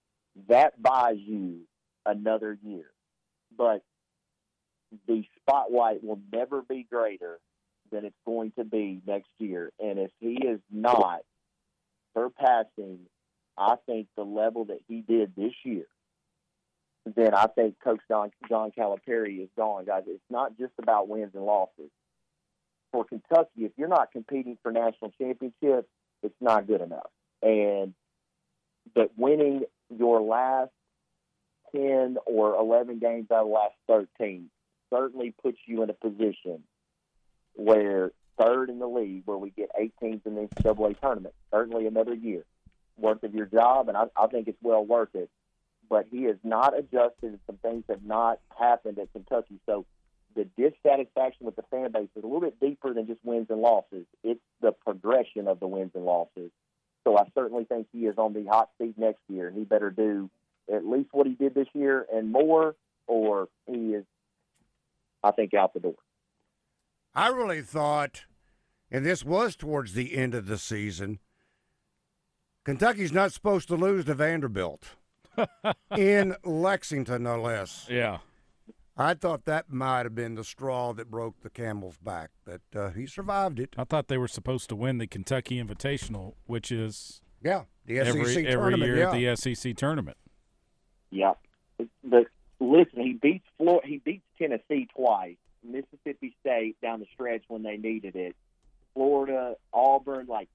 That 0.48 0.82
buys 0.82 1.18
you 1.18 1.62
another 2.06 2.58
year, 2.64 2.92
but 3.58 3.84
the 5.08 5.24
spotlight 5.42 6.04
will 6.04 6.20
never 6.32 6.62
be 6.62 6.86
greater 6.90 7.40
than 7.92 8.06
it's 8.06 8.16
going 8.26 8.52
to 8.58 8.64
be 8.64 9.02
next 9.06 9.30
year. 9.38 9.72
And 9.80 10.00
if 10.00 10.12
he 10.20 10.34
is 10.34 10.60
not 10.72 11.22
surpassing, 12.16 13.00
I 13.58 13.76
think 13.86 14.08
the 14.16 14.24
level 14.24 14.66
that 14.66 14.80
he 14.88 15.02
did 15.02 15.34
this 15.36 15.54
year, 15.64 15.86
then 17.16 17.34
I 17.34 17.48
think 17.48 17.76
Coach 17.84 18.02
John, 18.10 18.32
John 18.50 18.72
Calipari 18.78 19.44
is 19.44 19.50
gone, 19.56 19.86
guys. 19.86 20.04
It's 20.08 20.24
not 20.30 20.58
just 20.58 20.74
about 20.80 21.08
wins 21.08 21.32
and 21.36 21.46
losses. 21.46 21.92
For 22.92 23.06
Kentucky, 23.06 23.66
if 23.66 23.74
you're 23.78 23.88
not 23.88 24.12
competing 24.12 24.58
for 24.64 24.72
national 24.72 25.12
championships, 25.12 25.88
it's 26.24 26.36
not 26.42 26.66
good 26.66 26.82
enough. 26.82 27.10
And 27.42 27.94
but 28.94 29.12
winning 29.18 29.64
your 29.96 30.22
last 30.22 30.72
ten 31.74 32.18
or 32.26 32.56
eleven 32.56 33.00
games 33.00 33.28
out 33.32 33.42
of 33.42 33.48
the 33.48 33.54
last 33.54 33.76
thirteen 33.88 34.50
certainly 34.94 35.34
puts 35.42 35.58
you 35.66 35.84
in 35.84 35.90
a 35.90 35.94
position 35.94 36.64
where 37.54 38.12
third 38.40 38.70
in 38.70 38.80
the 38.80 38.88
league, 38.88 39.24
where 39.26 39.38
we 39.38 39.50
get 39.50 39.70
eight 39.80 39.94
teams 40.02 40.22
in 40.26 40.36
the 40.36 40.42
NCAA 40.42 41.00
tournament, 41.00 41.34
certainly 41.52 41.88
another 41.88 42.14
year 42.14 42.44
worth 42.98 43.24
of 43.24 43.34
your 43.34 43.46
job, 43.46 43.90
and 43.90 43.98
I, 43.98 44.06
I 44.16 44.28
think 44.28 44.48
it's 44.48 44.62
well 44.62 44.86
worth 44.86 45.16
it. 45.16 45.30
But 45.90 46.08
he 46.10 46.24
has 46.24 46.38
not 46.44 46.78
adjusted, 46.78 47.24
and 47.24 47.40
some 47.46 47.58
things 47.58 47.84
have 47.90 48.04
not 48.04 48.40
happened 48.58 48.98
at 48.98 49.12
Kentucky. 49.12 49.60
So 49.66 49.86
the 50.36 50.46
dissatisfaction 50.58 51.46
with 51.46 51.56
the 51.56 51.64
fan 51.70 51.92
base 51.92 52.10
is 52.16 52.24
a 52.24 52.28
little 52.28 52.42
bit 52.42 52.60
deeper 52.60 52.94
than 52.94 53.06
just 53.06 53.24
wins 53.24 53.48
and 53.50 53.62
losses. 53.62 54.06
It's 54.24 54.42
the 54.62 54.72
progression 54.72 55.48
of 55.48 55.60
the 55.60 55.68
wins 55.68 55.92
and 55.94 56.04
losses. 56.04 56.52
So 57.04 57.18
I 57.18 57.26
certainly 57.36 57.66
think 57.66 57.88
he 57.92 58.08
is 58.08 58.16
on 58.18 58.34
the 58.34 58.46
hot 58.46 58.70
seat 58.80 58.96
next 58.98 59.22
year, 59.30 59.48
and 59.48 59.58
he 59.58 59.64
better 59.64 59.92
do 59.92 60.30
at 60.74 60.86
least 60.86 61.10
what 61.12 61.28
he 61.28 61.34
did 61.34 61.54
this 61.54 61.68
year 61.74 62.06
and 62.14 62.32
more, 62.32 62.76
or 63.08 63.48
he 63.68 63.94
is, 63.94 64.06
I 65.24 65.32
think, 65.32 65.54
out 65.54 65.74
the 65.74 65.80
door. 65.80 65.96
I 67.14 67.28
really 67.30 67.62
thought, 67.62 68.26
and 68.92 69.06
this 69.06 69.24
was 69.24 69.56
towards 69.56 69.94
the 69.94 70.16
end 70.16 70.36
of 70.36 70.48
the 70.48 70.58
season, 70.58 71.20
Kentucky's 72.66 73.14
not 73.14 73.32
supposed 73.32 73.68
to 73.70 73.76
lose 73.76 74.06
to 74.06 74.16
Vanderbilt 74.16 74.96
in 75.98 76.36
Lexington, 76.44 77.24
no 77.24 77.40
less. 77.40 77.88
Yeah. 77.90 78.20
I 78.98 79.14
thought 79.14 79.46
that 79.46 79.70
might 79.70 80.06
have 80.06 80.16
been 80.16 80.36
the 80.36 80.44
straw 80.44 80.94
that 80.94 81.12
broke 81.12 81.42
the 81.42 81.50
camel's 81.50 81.98
back, 81.98 82.32
but 82.46 82.62
uh, 82.74 82.90
he 82.92 83.06
survived 83.06 83.60
it. 83.60 83.76
I 83.78 83.84
thought 83.84 84.08
they 84.08 84.18
were 84.18 84.28
supposed 84.28 84.70
to 84.70 84.76
win 84.76 84.98
the 85.00 85.08
Kentucky 85.08 85.62
Invitational, 85.62 86.34
which 86.46 86.72
is 86.72 87.22
Yeah, 87.44 87.64
the 87.86 87.98
SEC 87.98 88.08
every, 88.08 88.24
every 88.24 88.46
tournament, 88.46 88.84
year 88.84 88.98
yeah. 89.00 89.12
at 89.12 89.40
the 89.40 89.54
SEC 89.56 89.76
tournament. 89.76 90.18
Yeah, 91.16 91.34
but 92.04 92.26
listen, 92.60 93.00
he 93.02 93.14
beats 93.14 93.46
Florida. 93.58 93.88
He 93.88 93.98
beats 93.98 94.26
Tennessee 94.38 94.88
twice. 94.96 95.38
Mississippi 95.64 96.36
State 96.42 96.76
down 96.82 97.00
the 97.00 97.08
stretch 97.14 97.44
when 97.48 97.64
they 97.64 97.78
needed 97.78 98.16
it. 98.16 98.36
Florida, 98.94 99.56
Auburn, 99.74 100.28
like 100.28 100.50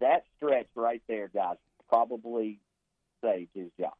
that 0.00 0.24
stretch 0.36 0.66
right 0.74 1.02
there, 1.08 1.28
guys, 1.32 1.56
probably 1.88 2.58
saved 3.22 3.50
his 3.54 3.70
job. 3.78 3.92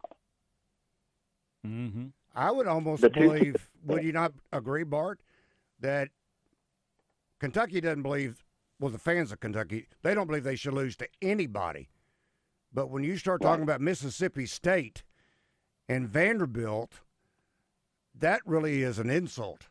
Mm-hmm. 1.66 2.06
I 2.34 2.50
would 2.50 2.66
almost 2.66 3.02
The 3.02 3.10
two- 3.10 3.20
believe, 3.20 3.70
would 3.84 4.02
you 4.04 4.12
not 4.12 4.32
agree, 4.52 4.84
Bart, 4.84 5.20
that 5.80 6.08
Kentucky 7.40 7.80
doesn't 7.80 8.02
believe, 8.02 8.44
well, 8.80 8.90
the 8.90 8.98
fans 8.98 9.32
of 9.32 9.40
Kentucky, 9.40 9.86
they 10.02 10.14
don't 10.14 10.26
believe 10.26 10.44
they 10.44 10.56
should 10.56 10.74
lose 10.74 10.96
to 10.96 11.08
anybody. 11.20 11.88
But 12.72 12.90
when 12.90 13.04
you 13.04 13.16
start 13.16 13.42
talking 13.42 13.62
about 13.62 13.80
Mississippi 13.80 14.46
State 14.46 15.02
and 15.92 16.08
Vanderbilt, 16.08 17.00
that 18.18 18.40
really 18.46 18.82
is 18.82 18.98
an 18.98 19.10
insult 19.10 19.68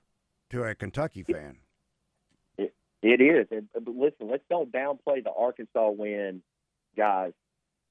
to 0.51 0.63
a 0.63 0.75
Kentucky 0.75 1.23
fan. 1.23 1.57
It, 2.57 2.73
it 3.01 3.21
is. 3.21 3.47
And 3.51 3.67
but 3.73 3.95
listen, 3.95 4.29
let's 4.29 4.43
don't 4.49 4.71
downplay 4.71 5.23
the 5.23 5.31
Arkansas 5.35 5.89
win, 5.89 6.41
guys. 6.95 7.33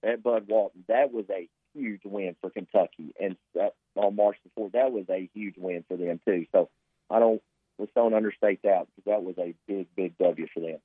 At 0.03 0.23
Bud 0.23 0.47
Walton, 0.49 0.85
that 0.88 1.12
was 1.12 1.27
a 1.31 1.47
huge 1.75 2.01
win 2.05 2.35
for 2.40 2.49
Kentucky, 2.49 3.14
and 3.21 3.37
that, 3.55 3.75
on 3.97 4.16
March 4.16 4.37
the 4.43 4.51
fourth, 4.55 4.73
that 4.73 4.93
was 4.93 5.05
a 5.11 5.29
huge 5.35 5.57
win 5.59 5.85
for 5.88 5.97
them 5.99 6.21
too. 6.25 6.47
So 6.53 6.71
I 7.11 7.19
don't 7.19 7.43
let's 7.79 7.93
don't 7.95 8.14
understate 8.14 8.62
that 8.62 8.87
because 8.87 9.11
that 9.11 9.23
was 9.23 9.35
a 9.38 9.55
big, 9.66 9.88
big 9.95 10.16
W 10.19 10.47
for 10.55 10.61
them. 10.61 10.79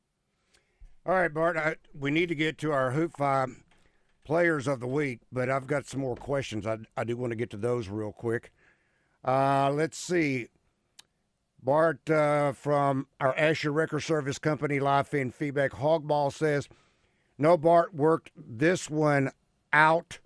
All 1.06 1.14
right, 1.14 1.34
Bart. 1.34 1.56
I, 1.56 1.76
we 1.98 2.12
need 2.12 2.30
to 2.30 2.36
get 2.36 2.58
to 2.58 2.72
our 2.72 2.92
Hoop 2.92 3.16
Phi 3.18 3.46
players 4.26 4.68
of 4.68 4.82
the 4.82 4.88
week, 4.88 5.20
but 5.32 5.50
I've 5.50 5.68
got 5.68 5.88
some 5.88 6.02
more 6.02 6.16
questions. 6.16 6.68
I, 6.68 6.80
I 6.98 7.06
do 7.06 7.16
want 7.16 7.32
to 7.32 7.38
get 7.38 7.50
to 7.52 7.58
those 7.58 7.88
real 7.88 8.12
quick. 8.12 8.52
Uh, 9.24 9.72
let's 9.72 9.98
see. 9.98 10.48
Bart 11.64 12.10
uh, 12.10 12.52
from 12.52 13.08
our 13.20 13.36
Asher 13.38 13.72
Record 13.72 14.02
Service 14.02 14.38
Company 14.38 14.80
live 14.80 15.08
fan 15.08 15.32
feedback. 15.32 15.72
Hogball 15.72 16.32
says, 16.32 16.68
"No, 17.38 17.58
Bart 17.58 17.96
worked 17.96 18.32
this 18.36 18.90
one 18.90 19.32
out. 19.74 20.20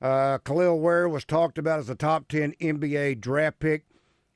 Uh, 0.00 0.38
Kel'el 0.38 0.80
Ware 0.80 1.08
was 1.08 1.24
talked 1.24 1.58
about 1.58 1.78
as 1.78 1.88
a 1.88 1.94
top 1.94 2.26
ten 2.28 2.52
NBA 2.60 3.20
draft 3.20 3.60
pick. 3.60 3.84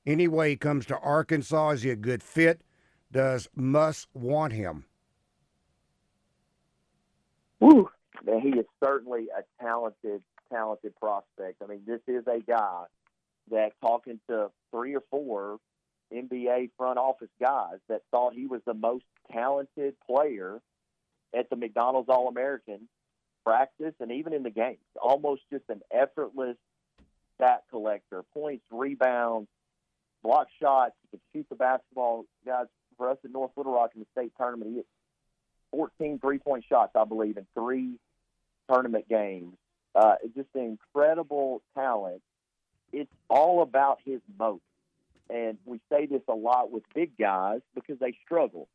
Anyway, 0.07 0.51
he 0.51 0.57
comes 0.57 0.87
to 0.87 0.99
Arkansas. 0.99 1.71
Is 1.71 1.83
he 1.83 1.91
a 1.91 1.97
good 1.97 2.23
fit? 2.23 2.61
Does 3.11 3.49
Muss 3.57 4.07
want 4.15 4.53
him?" 4.53 4.85
Woo. 8.25 8.41
He 8.41 8.51
is 8.51 8.67
certainly 8.83 9.29
a 9.37 9.43
talented, 9.63 10.23
talented 10.53 10.95
prospect. 10.97 11.63
I 11.63 11.67
mean, 11.67 11.83
this 11.87 12.01
is 12.07 12.25
a 12.27 12.41
guy 12.41 12.85
that 13.51 13.73
talking 13.81 14.21
to 14.29 14.51
three 14.71 14.95
or 14.95 15.03
four 15.11 15.59
NBA 16.13 16.71
front 16.77 16.99
office 16.99 17.31
guys 17.41 17.79
that 17.89 18.03
thought 18.11 18.35
he 18.35 18.47
was 18.47 18.61
the 18.67 18.75
most 18.75 19.05
talented 19.33 19.95
player 20.07 20.61
at 21.37 21.49
the 21.51 21.57
McDonald's 21.57 22.09
All 22.09 22.29
American 22.29 22.89
practice 23.45 23.95
and 24.01 24.13
even 24.13 24.33
in 24.33 24.43
the 24.43 24.51
games. 24.51 24.79
Almost 25.01 25.43
just 25.53 25.65
an 25.69 25.81
effortless 25.93 26.57
stat 27.37 27.63
collector, 27.71 28.25
points, 28.35 28.65
rebounds, 28.71 29.49
block 30.23 30.49
shots. 30.61 30.95
He 31.03 31.09
could 31.17 31.21
shoot 31.33 31.47
the 31.49 31.57
basketball. 31.57 32.25
Guys, 32.45 32.67
for 32.97 33.11
us 33.11 33.19
at 33.25 33.31
North 33.31 33.53
Little 33.57 33.75
Rock 33.75 33.93
in 33.95 34.01
the 34.01 34.07
state 34.13 34.33
tournament, 34.37 34.71
he 34.71 34.77
hit 34.79 34.87
14 35.71 36.19
three 36.19 36.39
point 36.39 36.65
shots, 36.69 36.93
I 36.95 37.05
believe, 37.05 37.37
in 37.37 37.47
three 37.55 37.99
tournament 38.71 39.09
games. 39.09 39.55
Uh, 39.95 40.15
just 40.37 40.49
incredible 40.55 41.63
talent. 41.75 42.23
It's 42.93 43.11
all 43.29 43.63
about 43.63 43.99
his 44.05 44.21
moat. 44.39 44.63
And 45.29 45.59
we 45.65 45.81
say 45.91 46.07
this 46.07 46.23
a 46.29 46.35
lot 46.35 46.71
with 46.71 46.83
big 46.95 47.17
guys 47.17 47.61
because 47.75 47.99
they 47.99 48.17
struggle. 48.25 48.69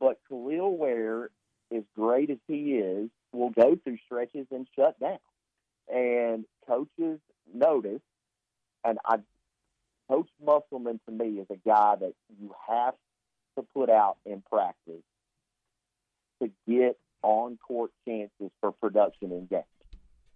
But 0.00 0.18
Kel'el 0.30 0.76
Ware, 0.76 1.30
as 1.74 1.82
great 1.96 2.30
as 2.30 2.38
he 2.48 2.74
is, 2.74 3.08
will 3.32 3.50
go 3.50 3.76
through 3.76 3.98
stretches 4.04 4.46
and 4.50 4.66
shut 4.74 4.98
down. 4.98 5.18
And 5.92 6.44
coaches 6.66 7.20
notice, 7.52 8.00
and 8.84 8.98
I, 9.04 9.16
Coach 10.08 10.28
Musselman 10.44 11.00
to 11.06 11.12
me 11.12 11.40
is 11.40 11.46
a 11.50 11.56
guy 11.68 11.94
that 12.00 12.14
you 12.40 12.54
have 12.68 12.94
to 13.56 13.64
put 13.74 13.90
out 13.90 14.16
in 14.26 14.42
practice 14.42 15.02
to 16.42 16.50
get 16.68 16.98
on 17.22 17.58
court 17.58 17.90
chances 18.06 18.50
for 18.60 18.72
production 18.72 19.32
in 19.32 19.46
games. 19.46 19.64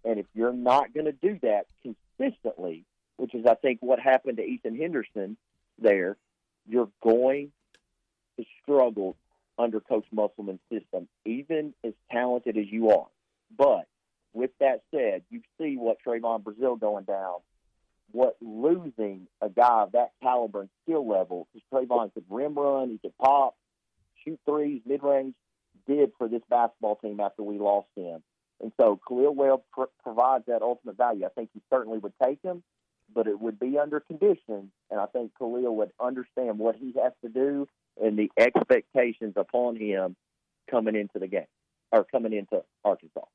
And 0.03 0.19
if 0.19 0.25
you're 0.33 0.53
not 0.53 0.93
going 0.93 1.05
to 1.05 1.11
do 1.11 1.39
that 1.41 1.65
consistently, 1.81 2.85
which 3.17 3.33
is 3.33 3.45
I 3.45 3.55
think 3.55 3.79
what 3.81 3.99
happened 3.99 4.37
to 4.37 4.43
Ethan 4.43 4.77
Henderson 4.77 5.37
there, 5.79 6.17
you're 6.67 6.89
going 7.03 7.51
to 8.37 8.45
struggle 8.61 9.17
under 9.57 9.79
Coach 9.79 10.05
Musselman's 10.11 10.59
system, 10.71 11.07
even 11.25 11.73
as 11.83 11.93
talented 12.11 12.57
as 12.57 12.67
you 12.69 12.91
are. 12.91 13.07
But 13.57 13.87
with 14.33 14.51
that 14.59 14.83
said, 14.91 15.23
you 15.29 15.41
see 15.59 15.77
what 15.77 15.97
Trevon 16.05 16.43
Brazile 16.43 16.79
going 16.79 17.05
down, 17.05 17.39
what 18.11 18.37
losing 18.39 19.27
a 19.41 19.49
guy 19.49 19.81
of 19.81 19.93
that 19.93 20.11
caliber 20.21 20.61
and 20.61 20.69
skill 20.83 21.07
level, 21.07 21.47
because 21.53 21.87
Trevon 21.87 22.13
could 22.13 22.25
rim 22.29 22.55
run, 22.55 22.89
he 22.89 22.97
could 22.99 23.17
pop, 23.17 23.55
shoot 24.23 24.39
threes, 24.45 24.81
mid 24.85 25.01
range, 25.01 25.33
did 25.87 26.11
for 26.17 26.27
this 26.27 26.41
basketball 26.49 26.95
team 26.97 27.19
after 27.19 27.43
we 27.43 27.57
lost 27.57 27.87
him. 27.95 28.21
And 28.61 28.71
so 28.79 28.99
Kel'el 29.07 29.35
Ware 29.35 29.57
pr- 29.71 29.83
provides 30.03 30.45
that 30.47 30.61
ultimate 30.61 30.97
value. 30.97 31.25
I 31.25 31.29
think 31.29 31.49
he 31.53 31.61
certainly 31.71 31.99
would 31.99 32.13
take 32.23 32.41
him, 32.41 32.63
but 33.13 33.27
it 33.27 33.39
would 33.39 33.59
be 33.59 33.77
under 33.77 33.99
conditions. 33.99 34.71
And 34.89 34.99
I 34.99 35.05
think 35.07 35.31
Kel'el 35.39 35.75
would 35.75 35.91
understand 35.99 36.57
what 36.57 36.75
he 36.75 36.93
has 37.01 37.13
to 37.23 37.29
do 37.29 37.67
and 38.01 38.17
the 38.17 38.31
expectations 38.37 39.33
upon 39.35 39.75
him 39.75 40.15
coming 40.69 40.95
into 40.95 41.19
the 41.19 41.27
game 41.27 41.45
or 41.91 42.03
coming 42.03 42.33
into 42.33 42.63
Arkansas. 42.83 43.25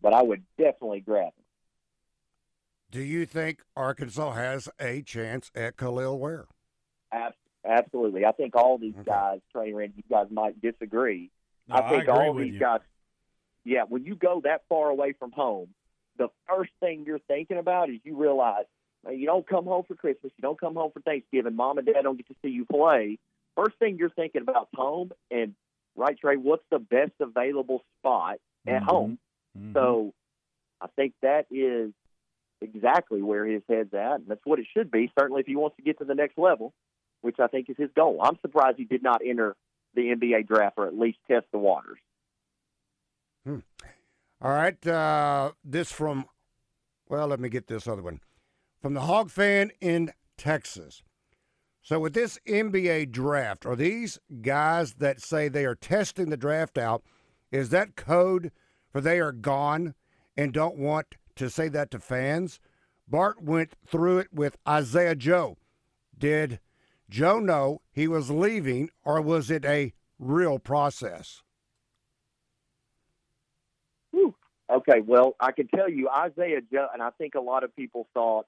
But 0.00 0.12
I 0.12 0.22
would 0.22 0.42
definitely 0.56 1.00
grab 1.00 1.26
him. 1.26 1.44
Do 2.90 3.00
you 3.00 3.26
think 3.26 3.62
Arkansas 3.76 4.32
has 4.32 4.68
a 4.80 5.02
chance 5.02 5.50
at 5.54 5.76
Kel'el 5.76 6.18
Ware? 6.18 6.46
Absolutely. 7.64 8.24
I 8.24 8.32
think 8.32 8.56
all 8.56 8.78
these 8.78 8.94
guys, 9.04 9.40
Trey 9.52 9.72
Rand, 9.72 9.92
you 9.96 10.02
guys 10.10 10.26
might 10.30 10.60
disagree. 10.60 11.30
No, 11.68 11.76
I 11.76 11.90
think 11.90 12.08
I 12.08 12.12
all 12.12 12.34
these 12.34 12.54
you. 12.54 12.60
guys, 12.60 12.80
yeah, 13.64 13.82
when 13.88 14.04
you 14.04 14.14
go 14.14 14.40
that 14.44 14.62
far 14.68 14.88
away 14.88 15.12
from 15.12 15.32
home, 15.32 15.68
the 16.16 16.28
first 16.48 16.70
thing 16.80 17.04
you're 17.06 17.18
thinking 17.20 17.58
about 17.58 17.90
is 17.90 18.00
you 18.04 18.16
realize 18.16 18.64
you 19.08 19.26
don't 19.26 19.46
come 19.46 19.64
home 19.64 19.84
for 19.86 19.94
Christmas, 19.94 20.32
you 20.36 20.42
don't 20.42 20.58
come 20.58 20.74
home 20.74 20.90
for 20.92 21.00
Thanksgiving, 21.00 21.54
mom 21.54 21.78
and 21.78 21.86
dad 21.86 22.02
don't 22.02 22.16
get 22.16 22.26
to 22.28 22.34
see 22.42 22.48
you 22.48 22.64
play. 22.64 23.18
First 23.54 23.78
thing 23.78 23.96
you're 23.98 24.10
thinking 24.10 24.42
about 24.42 24.68
is 24.72 24.76
home 24.76 25.12
and 25.30 25.54
right, 25.96 26.18
Trey, 26.18 26.36
what's 26.36 26.64
the 26.70 26.78
best 26.78 27.12
available 27.20 27.82
spot 27.98 28.38
at 28.66 28.82
Mhm. 28.82 28.86
home? 28.86 29.18
Mhm. 29.56 29.72
So 29.74 30.14
I 30.80 30.86
think 30.88 31.14
that 31.22 31.46
is 31.50 31.92
exactly 32.60 33.22
where 33.22 33.44
his 33.44 33.62
head's 33.68 33.94
at, 33.94 34.20
and 34.20 34.26
that's 34.26 34.44
what 34.44 34.58
it 34.58 34.66
should 34.72 34.90
be. 34.90 35.12
Certainly, 35.18 35.40
if 35.40 35.46
he 35.46 35.56
wants 35.56 35.76
to 35.76 35.82
get 35.82 35.98
to 35.98 36.04
the 36.04 36.14
next 36.14 36.38
level, 36.38 36.72
which 37.20 37.40
I 37.40 37.48
think 37.48 37.68
is 37.68 37.76
his 37.76 37.90
goal. 37.92 38.20
I'm 38.22 38.38
surprised 38.40 38.78
he 38.78 38.84
did 38.84 39.02
not 39.02 39.20
enter 39.24 39.56
the 39.98 40.14
NBA 40.14 40.46
draft 40.46 40.74
or 40.78 40.86
at 40.86 40.96
least 40.96 41.18
test 41.28 41.46
the 41.52 41.58
waters. 41.58 41.98
All 44.40 44.50
right. 44.50 44.86
Uh, 44.86 45.52
this 45.64 45.90
from, 45.90 46.26
well, 47.08 47.26
let 47.26 47.40
me 47.40 47.48
get 47.48 47.66
this 47.66 47.88
other 47.88 48.02
one. 48.02 48.20
From 48.80 48.94
the 48.94 49.00
Hog 49.00 49.30
fan 49.30 49.72
in 49.80 50.12
Texas. 50.36 51.02
So, 51.82 51.98
with 51.98 52.12
this 52.12 52.38
NBA 52.46 53.10
draft, 53.10 53.66
are 53.66 53.74
these 53.74 54.18
guys 54.42 54.94
that 54.94 55.20
say 55.20 55.48
they 55.48 55.64
are 55.64 55.74
testing 55.74 56.28
the 56.28 56.36
draft 56.36 56.76
out, 56.76 57.02
is 57.50 57.70
that 57.70 57.96
code 57.96 58.52
for 58.90 59.00
they 59.00 59.18
are 59.20 59.32
gone 59.32 59.94
and 60.36 60.52
don't 60.52 60.76
want 60.76 61.14
to 61.36 61.48
say 61.48 61.68
that 61.68 61.90
to 61.92 61.98
fans? 61.98 62.60
Bart 63.08 63.42
went 63.42 63.74
through 63.86 64.18
it 64.18 64.28
with 64.32 64.58
Isaiah 64.68 65.14
Joe. 65.14 65.56
Did 66.16 66.60
Joe 67.08 67.38
know 67.38 67.80
he 67.90 68.06
was 68.06 68.30
leaving, 68.30 68.90
or 69.04 69.20
was 69.20 69.50
it 69.50 69.64
a 69.64 69.92
real 70.18 70.58
process? 70.58 71.42
Okay, 74.70 75.00
well, 75.00 75.34
I 75.40 75.52
can 75.52 75.66
tell 75.68 75.88
you 75.88 76.10
Isaiah 76.10 76.60
Joe, 76.70 76.88
and 76.92 77.02
I 77.02 77.10
think 77.10 77.34
a 77.34 77.40
lot 77.40 77.64
of 77.64 77.74
people 77.74 78.06
thought 78.12 78.46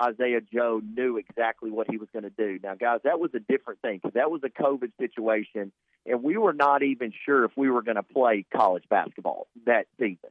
Isaiah 0.00 0.40
Joe 0.40 0.80
knew 0.96 1.16
exactly 1.16 1.70
what 1.70 1.90
he 1.90 1.96
was 1.96 2.08
going 2.12 2.22
to 2.22 2.30
do. 2.30 2.60
Now, 2.62 2.76
guys, 2.76 3.00
that 3.02 3.18
was 3.18 3.30
a 3.34 3.40
different 3.40 3.80
thing 3.80 3.98
because 4.00 4.14
that 4.14 4.30
was 4.30 4.42
a 4.44 4.48
COVID 4.48 4.92
situation, 5.00 5.72
and 6.04 6.22
we 6.22 6.36
were 6.36 6.52
not 6.52 6.84
even 6.84 7.12
sure 7.24 7.44
if 7.44 7.50
we 7.56 7.68
were 7.68 7.82
going 7.82 7.96
to 7.96 8.04
play 8.04 8.46
college 8.54 8.84
basketball 8.88 9.48
that 9.66 9.86
season. 9.98 10.30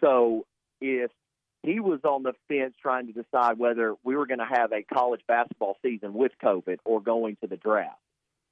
So, 0.00 0.46
if 0.80 1.10
he 1.62 1.80
was 1.80 2.00
on 2.04 2.22
the 2.22 2.34
fence 2.48 2.74
trying 2.80 3.06
to 3.08 3.12
decide 3.12 3.58
whether 3.58 3.94
we 4.04 4.16
were 4.16 4.26
going 4.26 4.38
to 4.38 4.46
have 4.46 4.72
a 4.72 4.82
college 4.82 5.20
basketball 5.26 5.76
season 5.82 6.14
with 6.14 6.32
COVID 6.42 6.78
or 6.84 7.00
going 7.00 7.36
to 7.42 7.48
the 7.48 7.56
draft, 7.56 7.98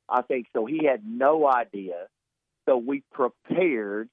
I 0.09 0.23
think 0.23 0.47
so. 0.53 0.67
He 0.67 0.85
had 0.85 1.03
no 1.07 1.49
idea. 1.49 2.07
So, 2.69 2.77
we 2.77 3.03
prepared 3.13 4.09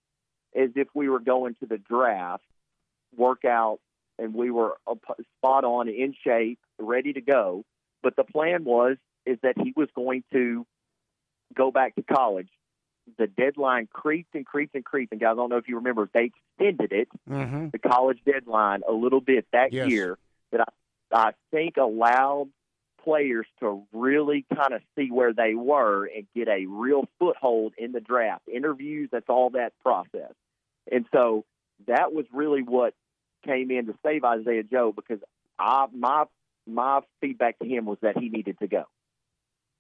as 0.56 0.70
if 0.76 0.88
we 0.94 1.10
were 1.10 1.20
going 1.20 1.56
to 1.60 1.66
the 1.66 1.80
draft, 1.80 2.44
workout, 3.16 3.80
and 4.20 4.34
we 4.34 4.52
were 4.52 4.78
spot 5.38 5.64
on, 5.64 5.90
in 5.90 6.14
shape, 6.24 6.60
ready 6.78 7.14
to 7.14 7.22
go. 7.22 7.64
But 8.04 8.16
the 8.16 8.24
plan 8.24 8.64
was 8.64 8.98
is 9.26 9.40
that 9.42 9.56
he 9.58 9.74
was 9.76 9.88
going 9.96 10.24
to 10.34 10.66
go 11.56 11.72
back 11.72 11.96
to 11.96 12.04
college. 12.04 12.50
The 13.18 13.28
deadline 13.28 13.88
creeped 13.92 14.34
and 14.36 14.46
creeped 14.46 14.76
and 14.76 14.86
creeped. 14.86 15.12
And 15.12 15.22
guys, 15.22 15.32
I 15.34 15.36
don't 15.36 15.50
know 15.50 15.58
if 15.58 15.68
you 15.68 15.76
remember, 15.78 16.10
they 16.14 16.32
extended 16.58 16.92
it, 16.92 17.10
Mm-hmm. 17.30 17.70
the 17.72 17.80
college 17.80 18.20
deadline, 18.26 18.82
a 18.88 18.94
little 18.94 19.22
bit 19.22 19.46
that 19.52 19.74
Yes. 19.74 19.90
year. 19.90 20.18
That 20.52 20.62
I, 21.12 21.28
I 21.30 21.32
think 21.52 21.78
allowed 21.78 22.50
players 23.04 23.46
to 23.60 23.84
really 23.92 24.46
kind 24.56 24.74
of 24.74 24.82
see 24.98 25.12
where 25.12 25.34
they 25.34 25.56
were 25.56 26.06
and 26.06 26.26
get 26.34 26.48
a 26.48 26.66
real 26.68 27.04
foothold 27.20 27.74
in 27.78 27.92
the 27.92 28.00
draft. 28.00 28.48
Interviews, 28.48 29.10
that's 29.12 29.28
all 29.28 29.50
that 29.52 29.74
process. 29.84 30.32
And 30.92 31.06
so 31.12 31.44
that 31.88 32.14
was 32.14 32.26
really 32.32 32.62
what 32.64 32.94
came 33.46 33.72
in 33.72 33.88
to 33.88 33.94
save 34.06 34.24
Isaiah 34.24 34.64
Joe 34.64 34.94
because 34.96 35.20
I 35.60 35.88
my 35.94 36.24
my 36.66 37.02
feedback 37.20 37.60
to 37.60 37.66
him 37.68 37.86
was 37.86 37.98
that 38.02 38.18
he 38.18 38.30
needed 38.30 38.58
to 38.60 38.68
go. 38.68 38.86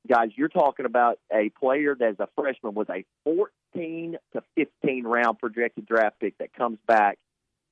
Guys, 0.07 0.31
you're 0.35 0.49
talking 0.49 0.85
about 0.85 1.17
a 1.31 1.49
player 1.49 1.95
that 1.97 2.09
is 2.09 2.19
a 2.19 2.27
freshman 2.35 2.73
was 2.73 2.87
a 2.89 3.05
14 3.23 4.17
to 4.33 4.43
15 4.55 5.03
round 5.05 5.39
projected 5.39 5.85
draft 5.85 6.19
pick 6.19 6.37
that 6.39 6.53
comes 6.53 6.77
back, 6.85 7.17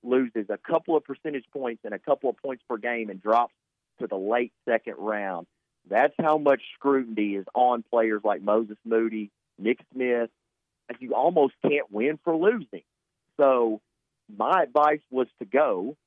loses 0.01 0.45
a 0.49 0.57
couple 0.57 0.95
of 0.95 1.03
percentage 1.03 1.43
points 1.51 1.81
and 1.83 1.93
a 1.93 1.99
couple 1.99 2.29
of 2.29 2.37
points 2.37 2.63
per 2.69 2.77
game 2.77 3.09
and 3.09 3.21
drops 3.21 3.53
to 3.99 4.07
the 4.07 4.15
late 4.15 4.53
second 4.67 4.95
round. 4.97 5.45
That's 5.89 6.13
how 6.19 6.37
much 6.37 6.61
scrutiny 6.75 7.35
is 7.35 7.45
on 7.53 7.83
players 7.91 8.21
like 8.23 8.41
Moses 8.41 8.77
Moody, 8.85 9.29
Nick 9.57 9.79
Smith. 9.93 10.29
You 10.99 11.15
almost 11.15 11.53
can't 11.61 11.91
win 11.91 12.19
for 12.23 12.35
losing. 12.35 12.83
So 13.37 13.81
my 14.37 14.63
advice 14.63 14.99
was 15.09 15.27
to 15.39 15.45
go, 15.45 15.97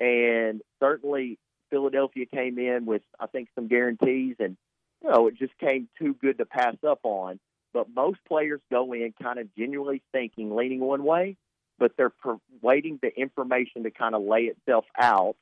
and 0.00 0.62
certainly 0.80 1.38
Philadelphia 1.70 2.26
came 2.26 2.58
in 2.58 2.86
with 2.86 3.02
I 3.18 3.26
think 3.26 3.48
some 3.54 3.66
guarantees, 3.66 4.36
and 4.38 4.56
you 5.02 5.10
know 5.10 5.26
it 5.26 5.36
just 5.36 5.56
came 5.58 5.88
too 5.98 6.14
good 6.14 6.38
to 6.38 6.46
pass 6.46 6.76
up 6.86 7.00
on. 7.02 7.38
But 7.72 7.88
most 7.94 8.20
players 8.26 8.60
go 8.70 8.92
in 8.94 9.12
kind 9.22 9.38
of 9.38 9.54
genuinely 9.54 10.02
thinking, 10.10 10.54
leaning 10.54 10.80
one 10.80 11.04
way, 11.04 11.36
but 11.78 11.92
they're 11.96 12.10
per- 12.10 12.38
waiting 12.62 12.98
the 13.02 13.14
information 13.14 13.82
to 13.82 13.90
kind 13.90 14.14
of 14.14 14.22
lay 14.22 14.44
itself 14.44 14.86
out 14.98 15.36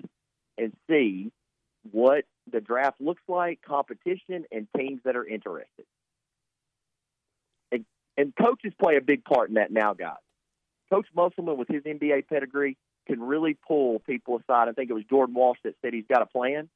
and 0.58 0.72
see 0.90 1.30
what 1.92 2.24
the 2.50 2.60
draft 2.60 3.00
looks 3.00 3.22
like, 3.28 3.60
competition, 3.62 4.44
and 4.50 4.66
teams 4.76 5.00
that 5.04 5.16
are 5.16 5.24
interested. 5.24 5.86
And, 7.70 7.84
and 8.16 8.32
coaches 8.34 8.72
play 8.80 8.96
a 8.96 9.00
big 9.00 9.24
part 9.24 9.48
in 9.48 9.54
that 9.54 9.70
now, 9.70 9.94
guys. 9.94 10.16
Coach 10.90 11.06
Musselman, 11.14 11.56
with 11.56 11.68
his 11.68 11.82
NBA 11.82 12.28
pedigree, 12.28 12.76
can 13.06 13.20
really 13.20 13.56
pull 13.66 14.00
people 14.00 14.38
aside. 14.38 14.68
I 14.68 14.72
think 14.72 14.90
it 14.90 14.94
was 14.94 15.04
Jordan 15.04 15.34
Walsh 15.34 15.58
that 15.64 15.74
said 15.82 15.94
he's 15.94 16.06
got 16.08 16.22
a 16.22 16.26
plan. 16.26 16.68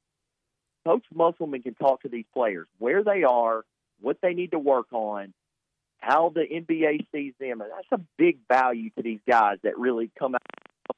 Coach 0.87 1.05
Musselman 1.15 1.63
can 1.63 1.75
talk 1.75 2.03
to 2.03 2.09
these 2.09 2.25
players 2.33 2.67
where 2.79 3.05
they 3.05 3.25
are, 3.25 3.65
what 4.01 4.19
they 4.23 4.35
need 4.35 4.53
to 4.53 4.59
work 4.59 4.93
on, 4.93 5.35
how 5.99 6.33
the 6.35 6.43
NBA 6.43 7.07
sees 7.13 7.35
them. 7.39 7.61
And 7.61 7.71
that's 7.71 8.01
a 8.01 8.05
big 8.17 8.39
value 8.49 8.91
to 8.91 9.03
these 9.03 9.21
guys 9.29 9.59
that 9.65 9.79
really 9.79 10.11
come 10.19 10.35
out 10.35 10.43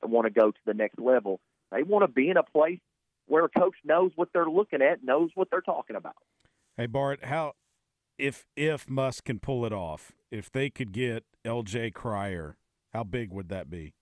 and 0.02 0.12
want 0.12 0.26
to 0.26 0.30
go 0.30 0.50
to 0.50 0.58
the 0.66 0.74
next 0.74 0.98
level. 0.98 1.40
They 1.72 1.82
want 1.82 2.04
to 2.04 2.08
be 2.08 2.28
in 2.28 2.36
a 2.36 2.42
place 2.42 2.80
where 3.26 3.44
a 3.44 3.48
coach 3.48 3.76
knows 3.84 4.12
what 4.16 4.28
they're 4.32 4.48
looking 4.48 4.82
at, 4.82 5.02
knows 5.02 5.30
what 5.34 5.48
they're 5.50 5.60
talking 5.60 5.96
about. 5.96 6.16
Hey 6.76 6.86
Bart, 6.86 7.24
how 7.24 7.54
if 8.18 8.46
if 8.56 8.88
Muss 8.88 9.20
can 9.20 9.38
pull 9.38 9.64
it 9.64 9.72
off, 9.72 10.12
if 10.30 10.50
they 10.50 10.70
could 10.70 10.92
get 10.92 11.24
LJ 11.44 11.94
Cryer, 11.94 12.56
how 12.92 13.04
big 13.04 13.32
would 13.32 13.48
that 13.48 13.70
be? 13.70 13.94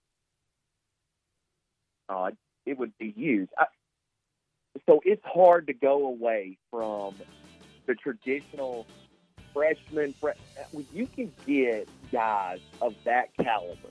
Uh, 2.09 2.31
it 2.65 2.77
would 2.77 2.97
be 2.97 3.13
huge. 3.15 3.49
I, 3.57 3.65
so 4.85 5.01
it's 5.05 5.23
hard 5.25 5.67
to 5.67 5.73
go 5.73 6.07
away 6.07 6.57
from 6.71 7.15
the 7.85 7.95
traditional 7.95 8.85
freshman. 9.53 10.13
Fre- 10.13 10.31
you 10.93 11.07
can 11.07 11.31
get 11.45 11.87
guys 12.11 12.59
of 12.81 12.95
that 13.03 13.35
caliber 13.37 13.89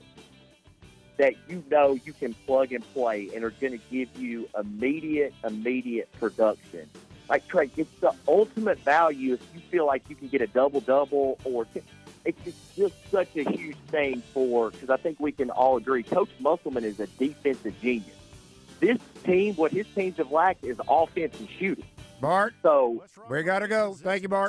that 1.17 1.33
you 1.49 1.61
know 1.69 1.99
you 2.05 2.13
can 2.13 2.33
plug 2.45 2.71
and 2.71 2.83
play 2.93 3.29
and 3.35 3.43
are 3.43 3.49
going 3.51 3.73
to 3.73 3.85
give 3.91 4.15
you 4.17 4.47
immediate, 4.57 5.33
immediate 5.43 6.09
production. 6.17 6.89
Like 7.29 7.47
Trey, 7.47 7.69
it's 7.77 7.99
the 7.99 8.13
ultimate 8.27 8.79
value 8.79 9.33
if 9.33 9.41
you 9.53 9.59
feel 9.69 9.85
like 9.85 10.03
you 10.09 10.15
can 10.15 10.29
get 10.29 10.41
a 10.41 10.47
double 10.47 10.79
double 10.79 11.37
or 11.43 11.67
it's 12.25 12.39
just 12.75 12.95
such 13.11 13.35
a 13.35 13.43
huge 13.51 13.77
thing 13.87 14.23
for 14.33 14.71
because 14.71 14.89
I 14.89 14.97
think 14.97 15.19
we 15.19 15.31
can 15.31 15.49
all 15.51 15.77
agree 15.77 16.03
Coach 16.03 16.29
Musselman 16.39 16.83
is 16.83 16.99
a 16.99 17.07
defensive 17.07 17.79
genius. 17.81 18.18
This 18.79 18.97
team, 19.23 19.55
what 19.55 19.71
his 19.71 19.85
teams 19.93 20.17
have 20.17 20.31
lacked 20.31 20.63
is 20.63 20.77
offense 20.87 21.37
and 21.39 21.49
shooting. 21.49 21.85
Bart, 22.21 22.53
so 22.61 23.03
we 23.29 23.43
got 23.43 23.59
to 23.59 23.67
go. 23.67 23.93
Thank 23.93 24.23
you, 24.23 24.29
Bart. 24.29 24.47